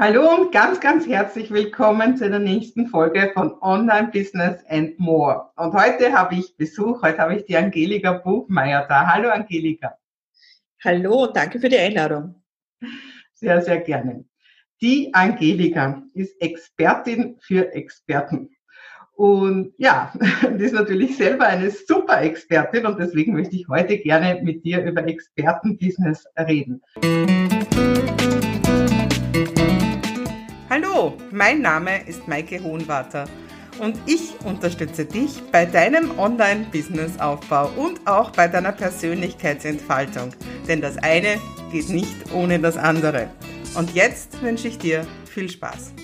Hallo 0.00 0.32
und 0.32 0.52
ganz, 0.52 0.78
ganz 0.78 1.08
herzlich 1.08 1.50
willkommen 1.50 2.16
zu 2.16 2.30
der 2.30 2.38
nächsten 2.38 2.86
Folge 2.86 3.32
von 3.34 3.60
Online 3.60 4.06
Business 4.12 4.64
and 4.68 4.96
More. 5.00 5.50
Und 5.56 5.72
heute 5.72 6.12
habe 6.12 6.36
ich 6.36 6.56
Besuch, 6.56 7.02
heute 7.02 7.18
habe 7.18 7.34
ich 7.34 7.46
die 7.46 7.56
Angelika 7.56 8.12
Buchmeier 8.12 8.86
da. 8.88 9.08
Hallo 9.08 9.28
Angelika. 9.28 9.98
Hallo 10.84 11.24
und 11.24 11.36
danke 11.36 11.58
für 11.58 11.68
die 11.68 11.78
Einladung. 11.78 12.40
Sehr, 13.34 13.60
sehr 13.60 13.80
gerne. 13.80 14.24
Die 14.80 15.12
Angelika 15.14 16.00
ist 16.14 16.40
Expertin 16.40 17.36
für 17.40 17.74
Experten. 17.74 18.50
Und 19.16 19.74
ja, 19.78 20.12
die 20.42 20.62
ist 20.62 20.74
natürlich 20.74 21.16
selber 21.16 21.48
eine 21.48 21.72
super 21.72 22.22
Expertin 22.22 22.86
und 22.86 23.00
deswegen 23.00 23.32
möchte 23.32 23.56
ich 23.56 23.66
heute 23.66 23.98
gerne 23.98 24.40
mit 24.44 24.64
dir 24.64 24.80
über 24.84 25.04
Expertenbusiness 25.04 26.24
reden. 26.38 26.82
Hallo, 30.70 31.16
mein 31.30 31.62
Name 31.62 32.06
ist 32.06 32.28
Maike 32.28 32.62
Hohenwarter 32.62 33.24
und 33.80 33.98
ich 34.04 34.34
unterstütze 34.44 35.06
dich 35.06 35.42
bei 35.50 35.64
deinem 35.64 36.18
Online-Business-Aufbau 36.18 37.70
und 37.78 38.06
auch 38.06 38.32
bei 38.32 38.48
deiner 38.48 38.72
Persönlichkeitsentfaltung. 38.72 40.34
Denn 40.68 40.82
das 40.82 40.98
eine 40.98 41.40
geht 41.72 41.88
nicht 41.88 42.34
ohne 42.34 42.58
das 42.58 42.76
andere. 42.76 43.30
Und 43.78 43.94
jetzt 43.94 44.42
wünsche 44.42 44.68
ich 44.68 44.76
dir 44.76 45.06
viel 45.24 45.48
Spaß. 45.48 45.94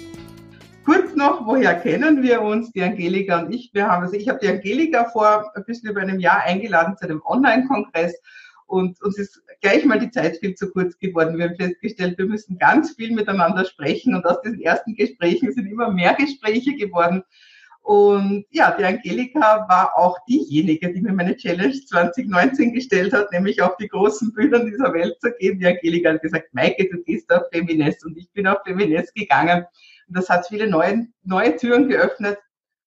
Kurz 0.86 1.14
noch, 1.14 1.46
woher 1.46 1.74
kennen 1.74 2.22
wir 2.22 2.40
uns, 2.40 2.72
die 2.72 2.82
Angelika 2.82 3.40
und 3.40 3.54
ich? 3.54 3.68
Wir 3.74 3.86
haben, 3.86 4.04
also 4.04 4.16
ich 4.16 4.30
habe 4.30 4.38
die 4.40 4.48
Angelika 4.48 5.04
vor 5.10 5.52
ein 5.54 5.64
bisschen 5.66 5.90
über 5.90 6.00
einem 6.00 6.20
Jahr 6.20 6.42
eingeladen 6.42 6.96
zu 6.96 7.04
einem 7.04 7.20
Online-Kongress 7.26 8.14
und 8.66 9.00
uns 9.02 9.18
ist 9.18 9.42
gleich 9.60 9.84
mal 9.84 9.98
die 9.98 10.10
Zeit 10.10 10.38
viel 10.38 10.54
zu 10.54 10.70
kurz 10.70 10.98
geworden. 10.98 11.38
Wir 11.38 11.46
haben 11.48 11.56
festgestellt, 11.56 12.18
wir 12.18 12.26
müssen 12.26 12.58
ganz 12.58 12.92
viel 12.94 13.12
miteinander 13.12 13.64
sprechen 13.64 14.14
und 14.14 14.24
aus 14.24 14.40
diesen 14.42 14.60
ersten 14.60 14.94
Gesprächen 14.94 15.52
sind 15.52 15.66
immer 15.66 15.90
mehr 15.90 16.14
Gespräche 16.14 16.74
geworden. 16.74 17.22
Und 17.84 18.46
ja, 18.50 18.74
die 18.74 18.84
Angelika 18.84 19.66
war 19.68 19.92
auch 19.98 20.16
diejenige, 20.26 20.90
die 20.90 21.02
mir 21.02 21.12
meine 21.12 21.36
Challenge 21.36 21.74
2019 21.74 22.72
gestellt 22.72 23.12
hat, 23.12 23.30
nämlich 23.30 23.60
auf 23.60 23.76
die 23.76 23.88
großen 23.88 24.32
Bühnen 24.32 24.64
dieser 24.64 24.94
Welt 24.94 25.20
zu 25.20 25.30
gehen. 25.38 25.58
Die 25.58 25.66
Angelika 25.66 26.14
hat 26.14 26.22
gesagt, 26.22 26.54
Maike, 26.54 26.88
du 26.90 27.02
gehst 27.02 27.30
auf 27.30 27.42
Feminist 27.52 28.02
und 28.06 28.16
ich 28.16 28.32
bin 28.32 28.46
auf 28.46 28.56
Feminist 28.64 29.14
gegangen. 29.14 29.66
Und 30.08 30.16
das 30.16 30.30
hat 30.30 30.46
viele 30.48 30.66
neue, 30.66 31.08
neue 31.24 31.56
Türen 31.56 31.86
geöffnet. 31.86 32.38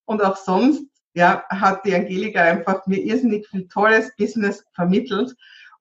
Und 0.05 0.23
auch 0.23 0.35
sonst, 0.35 0.83
ja, 1.13 1.43
hat 1.49 1.85
die 1.85 1.93
Angelika 1.93 2.41
einfach 2.41 2.87
mir 2.87 2.97
irrsinnig 2.97 3.47
viel 3.49 3.67
tolles 3.67 4.11
Business 4.17 4.65
vermittelt. 4.73 5.35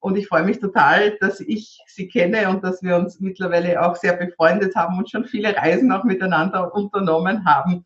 Und 0.07 0.17
ich 0.17 0.29
freue 0.29 0.45
mich 0.45 0.61
total, 0.61 1.19
dass 1.19 1.41
ich 1.41 1.81
sie 1.89 2.07
kenne 2.07 2.49
und 2.49 2.63
dass 2.63 2.81
wir 2.81 2.95
uns 2.95 3.19
mittlerweile 3.19 3.83
auch 3.83 3.97
sehr 3.97 4.13
befreundet 4.13 4.77
haben 4.77 4.97
und 4.99 5.11
schon 5.11 5.25
viele 5.25 5.57
Reisen 5.57 5.91
auch 5.91 6.05
miteinander 6.05 6.73
unternommen 6.73 7.45
haben. 7.45 7.85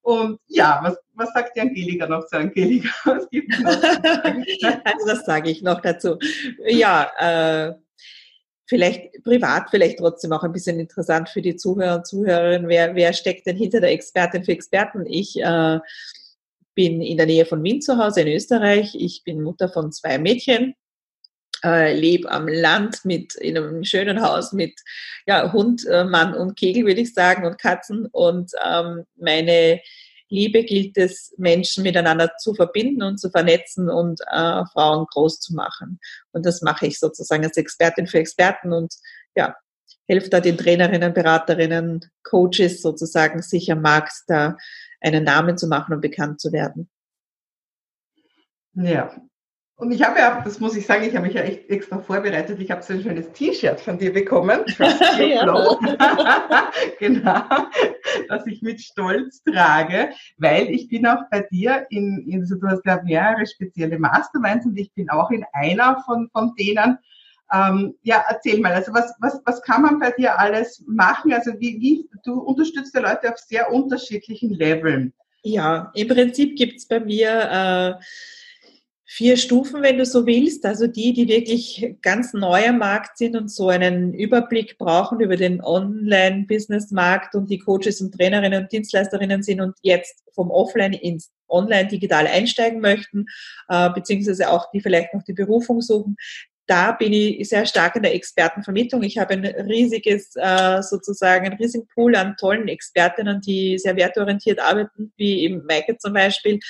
Und 0.00 0.40
ja, 0.48 0.80
was, 0.82 0.98
was 1.14 1.32
sagt 1.32 1.54
die 1.54 1.60
Angelika 1.60 2.08
noch 2.08 2.26
zu 2.26 2.36
Angelika? 2.36 2.88
Was 3.04 3.30
gibt 3.30 3.60
noch 3.60 3.80
also 3.80 5.06
das 5.06 5.24
sage 5.24 5.50
ich 5.50 5.62
noch 5.62 5.80
dazu. 5.80 6.18
Ja, 6.66 7.12
äh, 7.16 7.74
vielleicht 8.66 9.22
privat, 9.22 9.70
vielleicht 9.70 10.00
trotzdem 10.00 10.32
auch 10.32 10.42
ein 10.42 10.50
bisschen 10.50 10.80
interessant 10.80 11.28
für 11.28 11.42
die 11.42 11.54
Zuhörer 11.54 11.98
und 11.98 12.08
Zuhörerinnen. 12.08 12.68
Wer, 12.68 12.96
wer 12.96 13.12
steckt 13.12 13.46
denn 13.46 13.56
hinter 13.56 13.80
der 13.80 13.92
Expertin 13.92 14.42
für 14.42 14.50
Experten? 14.50 15.06
Ich 15.06 15.40
äh, 15.40 15.78
bin 16.74 17.00
in 17.02 17.18
der 17.18 17.26
Nähe 17.26 17.46
von 17.46 17.62
Wien 17.62 17.80
zu 17.80 17.98
Hause 17.98 18.22
in 18.22 18.34
Österreich. 18.34 18.96
Ich 18.98 19.22
bin 19.22 19.42
Mutter 19.42 19.68
von 19.68 19.92
zwei 19.92 20.18
Mädchen 20.18 20.74
äh, 21.64 21.94
lebe 21.94 22.30
am 22.30 22.48
Land 22.48 23.04
mit 23.04 23.34
in 23.36 23.56
einem 23.56 23.84
schönen 23.84 24.22
Haus 24.22 24.52
mit 24.52 24.80
ja, 25.26 25.52
Hund, 25.52 25.86
äh, 25.86 26.04
Mann 26.04 26.34
und 26.34 26.56
Kegel, 26.56 26.86
würde 26.86 27.00
ich 27.00 27.14
sagen, 27.14 27.46
und 27.46 27.58
Katzen. 27.58 28.06
Und 28.06 28.52
ähm, 28.64 29.04
meine 29.16 29.80
Liebe 30.28 30.64
gilt 30.64 30.96
es, 30.96 31.34
Menschen 31.36 31.82
miteinander 31.82 32.36
zu 32.38 32.54
verbinden 32.54 33.02
und 33.02 33.18
zu 33.18 33.30
vernetzen 33.30 33.90
und 33.90 34.20
äh, 34.30 34.64
Frauen 34.72 35.06
groß 35.12 35.40
zu 35.40 35.54
machen. 35.54 36.00
Und 36.32 36.46
das 36.46 36.62
mache 36.62 36.86
ich 36.86 36.98
sozusagen 36.98 37.44
als 37.44 37.56
Expertin 37.56 38.06
für 38.06 38.18
Experten 38.18 38.72
und 38.72 38.94
ja, 39.36 39.54
helfe 40.08 40.30
da 40.30 40.40
den 40.40 40.56
Trainerinnen, 40.56 41.12
Beraterinnen, 41.12 42.10
Coaches 42.22 42.80
sozusagen, 42.82 43.42
sich 43.42 43.70
am 43.70 43.82
Markt 43.82 44.12
da 44.26 44.56
einen 45.00 45.24
Namen 45.24 45.58
zu 45.58 45.66
machen 45.66 45.94
und 45.94 46.00
bekannt 46.00 46.40
zu 46.40 46.52
werden. 46.52 46.88
Ja, 48.74 49.14
und 49.76 49.90
ich 49.90 50.04
habe 50.04 50.18
ja, 50.18 50.40
das 50.44 50.60
muss 50.60 50.76
ich 50.76 50.86
sagen, 50.86 51.04
ich 51.04 51.16
habe 51.16 51.26
mich 51.26 51.34
ja 51.34 51.42
echt 51.42 51.68
extra 51.68 51.98
vorbereitet. 51.98 52.60
Ich 52.60 52.70
habe 52.70 52.82
so 52.82 52.92
ein 52.92 53.02
schönes 53.02 53.32
T-Shirt 53.32 53.80
von 53.80 53.98
dir 53.98 54.12
bekommen. 54.12 54.60
genau, 56.98 57.42
das 58.28 58.46
ich 58.46 58.62
mit 58.62 58.80
Stolz 58.80 59.42
trage, 59.42 60.10
weil 60.36 60.70
ich 60.70 60.88
bin 60.88 61.06
auch 61.06 61.22
bei 61.30 61.46
dir 61.50 61.86
in, 61.90 62.24
in 62.28 62.44
so, 62.44 62.56
du 62.56 62.68
hast 62.68 62.84
ja 62.86 63.00
mehrere 63.02 63.46
spezielle 63.46 63.98
Masterminds 63.98 64.66
und 64.66 64.78
ich 64.78 64.92
bin 64.92 65.10
auch 65.10 65.30
in 65.30 65.44
einer 65.52 66.02
von, 66.06 66.28
von 66.32 66.54
denen. 66.56 66.98
Ähm, 67.52 67.94
ja, 68.02 68.24
erzähl 68.28 68.60
mal, 68.60 68.72
also 68.72 68.94
was, 68.94 69.12
was, 69.20 69.40
was 69.44 69.60
kann 69.62 69.82
man 69.82 69.98
bei 69.98 70.10
dir 70.12 70.38
alles 70.38 70.82
machen? 70.86 71.32
Also 71.32 71.52
wie, 71.58 71.80
wie 71.80 72.08
du 72.24 72.40
unterstützt 72.40 72.96
die 72.96 73.00
Leute 73.00 73.30
auf 73.30 73.38
sehr 73.38 73.70
unterschiedlichen 73.72 74.50
Leveln. 74.50 75.12
Ja, 75.42 75.90
im 75.94 76.08
Prinzip 76.08 76.56
gibt 76.56 76.78
es 76.78 76.86
bei 76.86 77.00
mir 77.00 77.98
äh, 78.00 78.04
vier 79.14 79.36
Stufen, 79.36 79.82
wenn 79.82 79.98
du 79.98 80.06
so 80.06 80.24
willst. 80.26 80.64
Also 80.64 80.86
die, 80.86 81.12
die 81.12 81.28
wirklich 81.28 81.96
ganz 82.00 82.32
neu 82.32 82.66
am 82.66 82.78
Markt 82.78 83.18
sind 83.18 83.36
und 83.36 83.50
so 83.50 83.68
einen 83.68 84.14
Überblick 84.14 84.78
brauchen 84.78 85.20
über 85.20 85.36
den 85.36 85.62
Online-Business-Markt 85.62 87.34
und 87.34 87.50
die 87.50 87.58
Coaches 87.58 88.00
und 88.00 88.14
Trainerinnen 88.14 88.62
und 88.62 88.72
Dienstleisterinnen 88.72 89.42
sind 89.42 89.60
und 89.60 89.74
jetzt 89.82 90.22
vom 90.34 90.50
Offline 90.50 90.94
ins 90.94 91.30
Online 91.48 91.88
digital 91.88 92.26
einsteigen 92.26 92.80
möchten, 92.80 93.26
äh, 93.68 93.90
beziehungsweise 93.90 94.48
auch 94.48 94.70
die 94.70 94.80
vielleicht 94.80 95.12
noch 95.12 95.22
die 95.24 95.34
Berufung 95.34 95.82
suchen 95.82 96.16
da 96.66 96.92
bin 96.92 97.12
ich 97.12 97.48
sehr 97.48 97.66
stark 97.66 97.96
in 97.96 98.02
der 98.02 98.14
Expertenvermittlung. 98.14 99.02
Ich 99.02 99.18
habe 99.18 99.34
ein 99.34 99.44
riesiges, 99.44 100.34
äh, 100.36 100.80
sozusagen, 100.82 101.44
einen 101.46 101.58
riesigen 101.58 101.86
Pool 101.88 102.14
an 102.14 102.36
tollen 102.38 102.68
Expertinnen, 102.68 103.40
die 103.40 103.78
sehr 103.78 103.96
wertorientiert 103.96 104.60
arbeiten, 104.60 105.12
wie 105.16 105.40
eben 105.40 105.66
Maike 105.66 105.98
zum 105.98 106.12
Beispiel, 106.12 106.60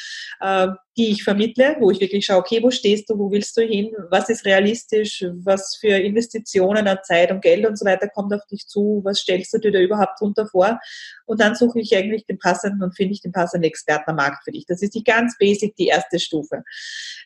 äh, 0.41 0.69
die 0.97 1.11
ich 1.11 1.25
vermittle, 1.25 1.77
wo 1.81 1.91
ich 1.91 2.01
wirklich 2.01 2.27
schaue, 2.27 2.39
okay, 2.39 2.63
wo 2.63 2.71
stehst 2.71 3.09
du, 3.09 3.19
wo 3.19 3.31
willst 3.31 3.57
du 3.57 3.63
hin, 3.63 3.93
was 4.11 4.29
ist 4.29 4.45
realistisch, 4.45 5.25
was 5.43 5.77
für 5.81 5.97
Investitionen 5.97 6.87
an 6.87 6.99
Zeit 7.03 7.31
und 7.31 7.41
Geld 7.41 7.67
und 7.67 7.79
so 7.79 7.87
weiter 7.87 8.09
kommt 8.09 8.33
auf 8.35 8.45
dich 8.51 8.67
zu, 8.67 9.01
was 9.03 9.21
stellst 9.21 9.55
du 9.55 9.59
dir 9.59 9.73
da 9.73 9.79
überhaupt 9.79 10.21
drunter 10.21 10.47
vor? 10.47 10.79
Und 11.25 11.41
dann 11.41 11.55
suche 11.55 11.81
ich 11.81 11.97
eigentlich 11.97 12.27
den 12.27 12.39
passenden 12.39 12.83
und 12.83 12.95
finde 12.95 13.15
ich 13.15 13.23
den 13.23 13.33
passenden 13.33 13.65
Experten 13.65 14.11
am 14.11 14.17
Markt 14.17 14.45
für 14.45 14.53
dich. 14.53 14.67
Das 14.67 14.83
ist 14.83 14.95
die 14.95 15.03
ganz 15.03 15.37
basic, 15.39 15.75
die 15.77 15.87
erste 15.87 16.19
Stufe. 16.19 16.63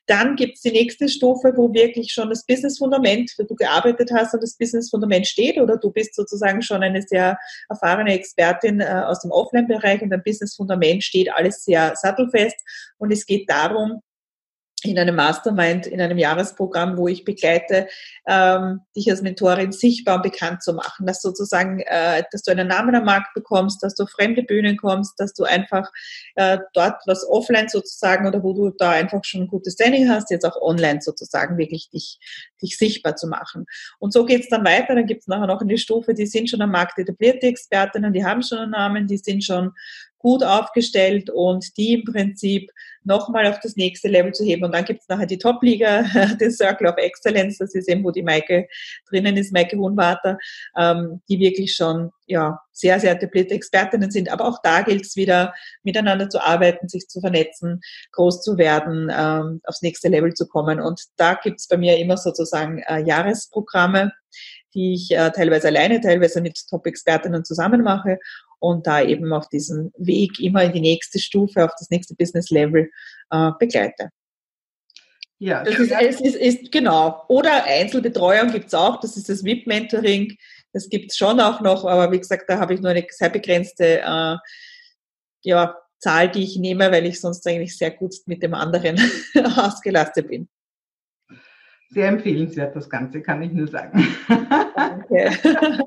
Dann 0.06 0.36
gibt 0.36 0.54
es 0.56 0.60
die 0.60 0.70
nächste 0.70 1.08
Stufe, 1.08 1.52
wo 1.56 1.74
wirklich 1.74 2.12
schon 2.12 2.30
das 2.30 2.46
Business-Fundament, 2.46 3.32
wo 3.36 3.42
du 3.42 3.56
gearbeitet 3.56 4.12
hast 4.14 4.32
und 4.34 4.42
das 4.44 4.56
Business-Fundament 4.56 5.26
steht 5.26 5.58
oder 5.58 5.76
du 5.76 5.90
bist 5.90 6.14
sozusagen 6.14 6.62
schon 6.62 6.84
eine 6.84 7.02
sehr 7.02 7.36
erfahrene 7.68 8.14
Expertin 8.14 8.80
äh, 8.80 9.02
aus 9.06 9.22
dem 9.22 9.32
Offline-Bereich 9.32 10.02
und 10.02 10.10
dein 10.10 10.22
Business-Fundament 10.22 11.02
steht 11.02 11.32
alles 11.32 11.64
sehr 11.64 11.96
sattelfest 11.96 12.56
und 12.98 13.12
es 13.12 13.26
geht 13.26 13.50
darum, 13.56 14.00
in 14.82 14.98
einem 14.98 15.16
Mastermind, 15.16 15.86
in 15.86 16.00
einem 16.00 16.18
Jahresprogramm, 16.18 16.98
wo 16.98 17.08
ich 17.08 17.24
begleite, 17.24 17.88
ähm, 18.26 18.80
dich 18.94 19.10
als 19.10 19.22
Mentorin 19.22 19.72
sichtbar 19.72 20.16
und 20.16 20.22
bekannt 20.22 20.62
zu 20.62 20.74
machen, 20.74 21.06
dass 21.06 21.22
sozusagen, 21.22 21.80
äh, 21.80 22.22
dass 22.30 22.42
du 22.42 22.50
einen 22.50 22.68
Namen 22.68 22.94
am 22.94 23.04
Markt 23.04 23.32
bekommst, 23.34 23.82
dass 23.82 23.94
du 23.94 24.04
auf 24.04 24.10
fremde 24.10 24.42
Bühnen 24.42 24.76
kommst, 24.76 25.18
dass 25.18 25.32
du 25.32 25.44
einfach 25.44 25.90
äh, 26.34 26.58
dort 26.74 27.00
was 27.06 27.26
offline 27.26 27.68
sozusagen 27.68 28.26
oder 28.26 28.42
wo 28.42 28.52
du 28.52 28.70
da 28.76 28.90
einfach 28.90 29.24
schon 29.24 29.42
ein 29.42 29.48
gutes 29.48 29.74
Standing 29.74 30.10
hast, 30.10 30.30
jetzt 30.30 30.44
auch 30.44 30.60
online 30.60 31.00
sozusagen 31.00 31.56
wirklich 31.56 31.88
dich, 31.90 32.18
dich 32.62 32.76
sichtbar 32.76 33.16
zu 33.16 33.28
machen. 33.28 33.64
Und 33.98 34.12
so 34.12 34.26
geht's 34.26 34.48
dann 34.50 34.64
weiter, 34.64 34.94
dann 34.94 35.06
gibt's 35.06 35.26
nachher 35.26 35.46
noch 35.46 35.62
eine 35.62 35.78
Stufe, 35.78 36.12
die 36.12 36.26
sind 36.26 36.50
schon 36.50 36.60
am 36.60 36.70
Markt 36.70 36.98
etablierte 36.98 37.46
Expertinnen, 37.46 38.12
die 38.12 38.24
haben 38.24 38.42
schon 38.42 38.58
einen 38.58 38.70
Namen, 38.72 39.06
die 39.06 39.18
sind 39.18 39.42
schon 39.42 39.72
gut 40.18 40.42
aufgestellt 40.42 41.30
und 41.30 41.76
die 41.76 41.94
im 41.94 42.04
Prinzip 42.04 42.70
nochmal 43.06 43.46
auf 43.46 43.60
das 43.60 43.76
nächste 43.76 44.08
Level 44.08 44.32
zu 44.32 44.44
heben. 44.44 44.64
Und 44.64 44.74
dann 44.74 44.84
gibt 44.84 45.02
es 45.02 45.08
nachher 45.08 45.26
die 45.26 45.38
Top-Liga, 45.38 46.02
den 46.40 46.50
Circle 46.50 46.88
of 46.88 46.96
Excellence, 46.96 47.58
das 47.58 47.74
ist 47.74 47.88
eben, 47.88 48.04
wo 48.04 48.10
die 48.10 48.22
Maike 48.22 48.68
drinnen 49.08 49.36
ist, 49.36 49.52
Maike 49.52 49.78
Hohenwarter, 49.78 50.38
ähm, 50.76 51.22
die 51.28 51.38
wirklich 51.38 51.74
schon 51.74 52.10
ja, 52.26 52.58
sehr, 52.72 52.98
sehr 52.98 53.12
etablierte 53.12 53.54
Expertinnen 53.54 54.10
sind. 54.10 54.30
Aber 54.30 54.46
auch 54.46 54.58
da 54.62 54.82
gilt 54.82 55.06
es 55.06 55.16
wieder, 55.16 55.54
miteinander 55.84 56.28
zu 56.28 56.44
arbeiten, 56.44 56.88
sich 56.88 57.06
zu 57.06 57.20
vernetzen, 57.20 57.80
groß 58.12 58.42
zu 58.42 58.58
werden, 58.58 59.10
ähm, 59.16 59.60
aufs 59.64 59.82
nächste 59.82 60.08
Level 60.08 60.34
zu 60.34 60.48
kommen. 60.48 60.80
Und 60.80 61.00
da 61.16 61.34
gibt 61.34 61.60
es 61.60 61.68
bei 61.68 61.76
mir 61.76 61.96
immer 61.98 62.16
sozusagen 62.16 62.78
äh, 62.88 63.00
Jahresprogramme, 63.02 64.12
die 64.74 64.94
ich 64.94 65.10
äh, 65.12 65.30
teilweise 65.30 65.68
alleine, 65.68 66.00
teilweise 66.00 66.40
mit 66.40 66.58
Top-Expertinnen 66.68 67.44
zusammen 67.44 67.82
mache 67.82 68.18
und 68.58 68.86
da 68.86 69.02
eben 69.02 69.32
auf 69.32 69.48
diesem 69.48 69.92
Weg 69.96 70.40
immer 70.40 70.64
in 70.64 70.72
die 70.72 70.80
nächste 70.80 71.18
Stufe, 71.18 71.64
auf 71.64 71.72
das 71.78 71.90
nächste 71.90 72.14
Business 72.14 72.50
Level 72.50 72.90
äh, 73.30 73.50
begleite. 73.58 74.10
Ja, 75.38 75.62
das 75.62 75.78
ist, 75.78 75.92
ist, 75.92 76.20
ist, 76.20 76.36
ist, 76.36 76.72
genau. 76.72 77.24
Oder 77.28 77.64
Einzelbetreuung 77.64 78.52
gibt 78.52 78.68
es 78.68 78.74
auch, 78.74 79.00
das 79.00 79.16
ist 79.16 79.28
das 79.28 79.44
VIP-Mentoring. 79.44 80.36
das 80.72 80.88
gibt 80.88 81.10
es 81.10 81.18
schon 81.18 81.40
auch 81.40 81.60
noch, 81.60 81.84
aber 81.84 82.10
wie 82.10 82.18
gesagt, 82.18 82.48
da 82.48 82.58
habe 82.58 82.72
ich 82.74 82.80
nur 82.80 82.90
eine 82.90 83.06
sehr 83.10 83.28
begrenzte 83.28 84.00
äh, 84.00 84.36
ja, 85.42 85.76
Zahl, 85.98 86.30
die 86.30 86.42
ich 86.42 86.56
nehme, 86.56 86.90
weil 86.90 87.04
ich 87.04 87.20
sonst 87.20 87.46
eigentlich 87.46 87.76
sehr 87.76 87.90
gut 87.90 88.14
mit 88.26 88.42
dem 88.42 88.54
anderen 88.54 88.98
ausgelastet 89.56 90.28
bin. 90.28 90.48
Sehr 91.90 92.08
empfehlenswert, 92.08 92.74
das 92.74 92.88
Ganze, 92.88 93.20
kann 93.20 93.42
ich 93.42 93.52
nur 93.52 93.68
sagen. 93.68 94.08
Danke. 94.74 95.30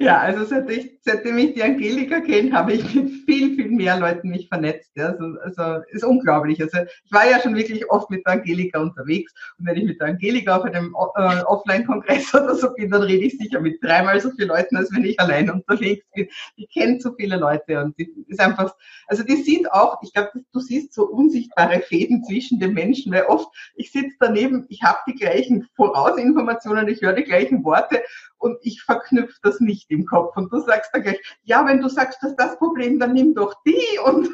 ja, 0.00 0.18
also 0.18 0.44
seit 0.44 0.70
ich, 0.70 0.98
seitdem 1.02 1.38
ich 1.38 1.54
die 1.54 1.62
Angelika 1.62 2.20
kenne, 2.20 2.52
habe 2.52 2.72
ich 2.72 2.94
mit 2.94 3.10
viel, 3.24 3.54
viel 3.54 3.70
mehr 3.70 3.98
Leuten 3.98 4.28
mich 4.28 4.48
vernetzt. 4.48 4.90
Also, 4.98 5.36
also 5.42 5.82
ist 5.90 6.04
unglaublich. 6.04 6.60
Also 6.60 6.78
ich 7.04 7.12
war 7.12 7.28
ja 7.28 7.40
schon 7.40 7.54
wirklich 7.54 7.88
oft 7.90 8.10
mit 8.10 8.26
der 8.26 8.34
Angelika 8.34 8.80
unterwegs 8.80 9.32
und 9.58 9.66
wenn 9.66 9.76
ich 9.76 9.84
mit 9.84 10.00
der 10.00 10.08
Angelika 10.08 10.56
auf 10.56 10.64
einem 10.64 10.94
äh, 11.16 11.42
Offline-Kongress 11.42 12.34
oder 12.34 12.54
so 12.54 12.72
bin, 12.74 12.90
dann 12.90 13.02
rede 13.02 13.24
ich 13.24 13.38
sicher 13.38 13.60
mit 13.60 13.82
dreimal 13.82 14.20
so 14.20 14.30
vielen 14.30 14.48
Leuten, 14.48 14.76
als 14.76 14.92
wenn 14.92 15.04
ich 15.04 15.18
allein 15.20 15.50
unterwegs 15.50 16.04
bin. 16.14 16.28
Die 16.56 16.66
kennt 16.66 17.02
so 17.02 17.12
viele 17.14 17.36
Leute 17.36 17.82
und 17.82 17.98
die 17.98 18.12
ist 18.26 18.40
einfach, 18.40 18.74
also 19.06 19.22
die 19.22 19.36
sieht 19.36 19.70
auch, 19.72 19.98
ich 20.02 20.12
glaube, 20.12 20.30
du 20.52 20.60
siehst 20.60 20.92
so 20.92 21.04
unsichtbare 21.06 21.80
Fäden 21.80 22.24
zwischen 22.24 22.58
den 22.58 22.74
Menschen, 22.74 23.12
weil 23.12 23.24
oft, 23.24 23.48
ich 23.74 23.92
sitze 23.92 24.16
daneben, 24.20 24.66
ich 24.68 24.82
habe 24.82 24.98
die 25.06 25.14
gleichen 25.14 25.68
Vorausinformationen, 25.76 26.88
ich 26.88 27.00
höre 27.00 27.12
die 27.12 27.24
gleichen 27.24 27.64
Worte 27.64 28.02
und 28.38 28.58
ich 28.62 28.82
verknüpfe 28.82 29.38
das 29.42 29.60
nicht 29.60 29.90
im 29.90 30.06
Kopf. 30.06 30.36
Und 30.36 30.52
du 30.52 30.60
sagst 30.60 30.90
dann 30.92 31.02
gleich, 31.02 31.20
ja, 31.42 31.66
wenn 31.66 31.80
du 31.80 31.88
sagst, 31.88 32.22
dass 32.22 32.36
das 32.36 32.58
Problem, 32.58 32.98
dann 32.98 33.12
nimm 33.12 33.34
doch 33.34 33.54
die 33.66 33.98
und 34.04 34.28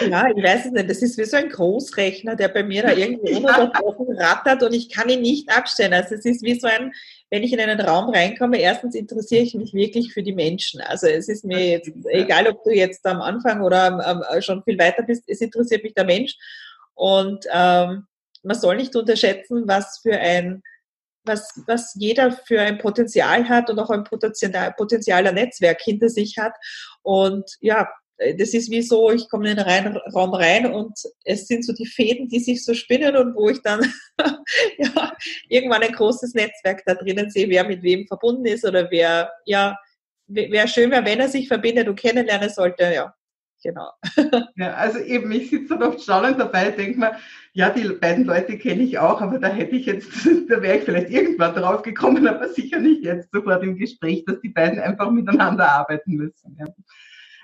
Ja, 0.00 0.26
ich 0.34 0.42
weiß 0.42 0.66
es 0.66 0.72
nicht. 0.72 0.88
Das 0.88 1.02
ist 1.02 1.18
wie 1.18 1.24
so 1.24 1.36
ein 1.36 1.50
Großrechner, 1.50 2.36
der 2.36 2.48
bei 2.48 2.62
mir 2.62 2.82
da 2.82 2.92
irgendwie 2.92 3.34
ununterbrochen 3.36 4.16
rattert 4.16 4.62
und 4.62 4.72
ich 4.72 4.90
kann 4.90 5.08
ihn 5.08 5.20
nicht 5.20 5.50
abstellen. 5.50 5.92
Also 5.92 6.14
es 6.14 6.24
ist 6.24 6.42
wie 6.42 6.58
so 6.58 6.66
ein, 6.66 6.92
wenn 7.30 7.42
ich 7.42 7.52
in 7.52 7.60
einen 7.60 7.80
Raum 7.80 8.10
reinkomme, 8.10 8.58
erstens 8.58 8.94
interessiere 8.94 9.42
ich 9.42 9.54
mich 9.54 9.74
wirklich 9.74 10.12
für 10.12 10.22
die 10.22 10.32
Menschen. 10.32 10.80
Also 10.80 11.06
es 11.06 11.28
ist 11.28 11.44
mir 11.44 11.66
jetzt, 11.66 11.90
egal, 12.06 12.48
ob 12.48 12.64
du 12.64 12.70
jetzt 12.70 13.04
am 13.06 13.20
Anfang 13.20 13.62
oder 13.62 14.40
schon 14.40 14.62
viel 14.64 14.78
weiter 14.78 15.02
bist, 15.02 15.24
es 15.26 15.40
interessiert 15.40 15.82
mich 15.82 15.94
der 15.94 16.04
Mensch. 16.04 16.36
Und 16.94 17.44
ähm, 17.52 18.06
man 18.42 18.58
soll 18.58 18.76
nicht 18.76 18.96
unterschätzen, 18.96 19.64
was 19.66 19.98
für 19.98 20.18
ein 20.18 20.62
was, 21.28 21.62
was 21.66 21.94
jeder 21.96 22.32
für 22.32 22.60
ein 22.60 22.78
Potenzial 22.78 23.48
hat 23.48 23.70
und 23.70 23.78
auch 23.78 23.90
ein 23.90 24.04
Potenzial, 24.04 24.74
Potenzialer 24.76 25.32
Netzwerk 25.32 25.80
hinter 25.80 26.08
sich 26.08 26.36
hat. 26.38 26.54
Und 27.02 27.44
ja, 27.60 27.88
das 28.36 28.52
ist 28.52 28.70
wie 28.70 28.82
so, 28.82 29.10
ich 29.10 29.28
komme 29.28 29.48
in 29.50 29.56
den 29.56 29.64
Raum 29.64 30.34
rein 30.34 30.66
und 30.66 30.92
es 31.24 31.46
sind 31.46 31.64
so 31.64 31.72
die 31.72 31.86
Fäden, 31.86 32.28
die 32.28 32.40
sich 32.40 32.64
so 32.64 32.74
spinnen 32.74 33.16
und 33.16 33.36
wo 33.36 33.48
ich 33.48 33.62
dann 33.62 33.80
ja, 34.78 35.12
irgendwann 35.48 35.82
ein 35.82 35.92
großes 35.92 36.34
Netzwerk 36.34 36.82
da 36.84 36.94
drinnen 36.94 37.30
sehe, 37.30 37.48
wer 37.48 37.64
mit 37.64 37.82
wem 37.82 38.06
verbunden 38.08 38.46
ist 38.46 38.64
oder 38.64 38.90
wer, 38.90 39.30
ja, 39.44 39.76
wäre 40.26 40.68
schön 40.68 40.90
wenn 40.90 41.20
er 41.20 41.28
sich 41.28 41.46
verbindet 41.46 41.88
und 41.88 41.98
kennenlernen 41.98 42.50
sollte, 42.50 42.92
ja, 42.92 43.14
genau. 43.62 43.90
Ja, 44.56 44.74
also 44.74 44.98
eben, 44.98 45.30
ich 45.32 45.50
sitze 45.50 45.76
dann 45.76 45.82
oft 45.82 46.00
staunend 46.00 46.38
dabei, 46.38 46.70
denke 46.70 46.98
mir, 46.98 47.16
ja, 47.52 47.70
die 47.70 47.88
beiden 47.88 48.24
Leute 48.24 48.58
kenne 48.58 48.82
ich 48.82 48.98
auch, 48.98 49.20
aber 49.20 49.38
da 49.38 49.48
hätte 49.48 49.76
ich 49.76 49.86
jetzt, 49.86 50.10
da 50.48 50.62
wäre 50.62 50.78
ich 50.78 50.84
vielleicht 50.84 51.10
irgendwann 51.10 51.54
drauf 51.54 51.82
gekommen, 51.82 52.26
aber 52.26 52.48
sicher 52.48 52.78
nicht 52.78 53.02
jetzt 53.02 53.30
sofort 53.32 53.62
im 53.62 53.76
Gespräch, 53.76 54.24
dass 54.26 54.40
die 54.40 54.48
beiden 54.48 54.78
einfach 54.78 55.10
miteinander 55.10 55.70
arbeiten 55.70 56.14
müssen. 56.14 56.56
Ja. 56.58 56.66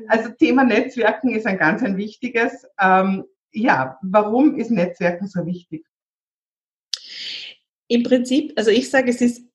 Also 0.08 0.30
Thema 0.30 0.64
Netzwerken 0.64 1.34
ist 1.34 1.46
ein 1.46 1.58
ganz 1.58 1.82
ein 1.82 1.96
wichtiges. 1.96 2.66
Ähm, 2.80 3.24
ja, 3.52 3.98
warum 4.02 4.56
ist 4.56 4.70
Netzwerken 4.70 5.28
so 5.28 5.46
wichtig? 5.46 5.86
Im 7.86 8.02
Prinzip, 8.02 8.52
also 8.56 8.70
ich 8.70 8.90
sage, 8.90 9.10
es 9.10 9.20
ist 9.20 9.46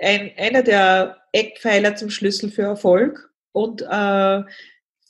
ein, 0.00 0.32
einer 0.36 0.62
der 0.62 1.22
Eckpfeiler 1.32 1.96
zum 1.96 2.10
Schlüssel 2.10 2.50
für 2.50 2.62
Erfolg. 2.62 3.32
Und 3.52 3.82
äh, 3.82 4.42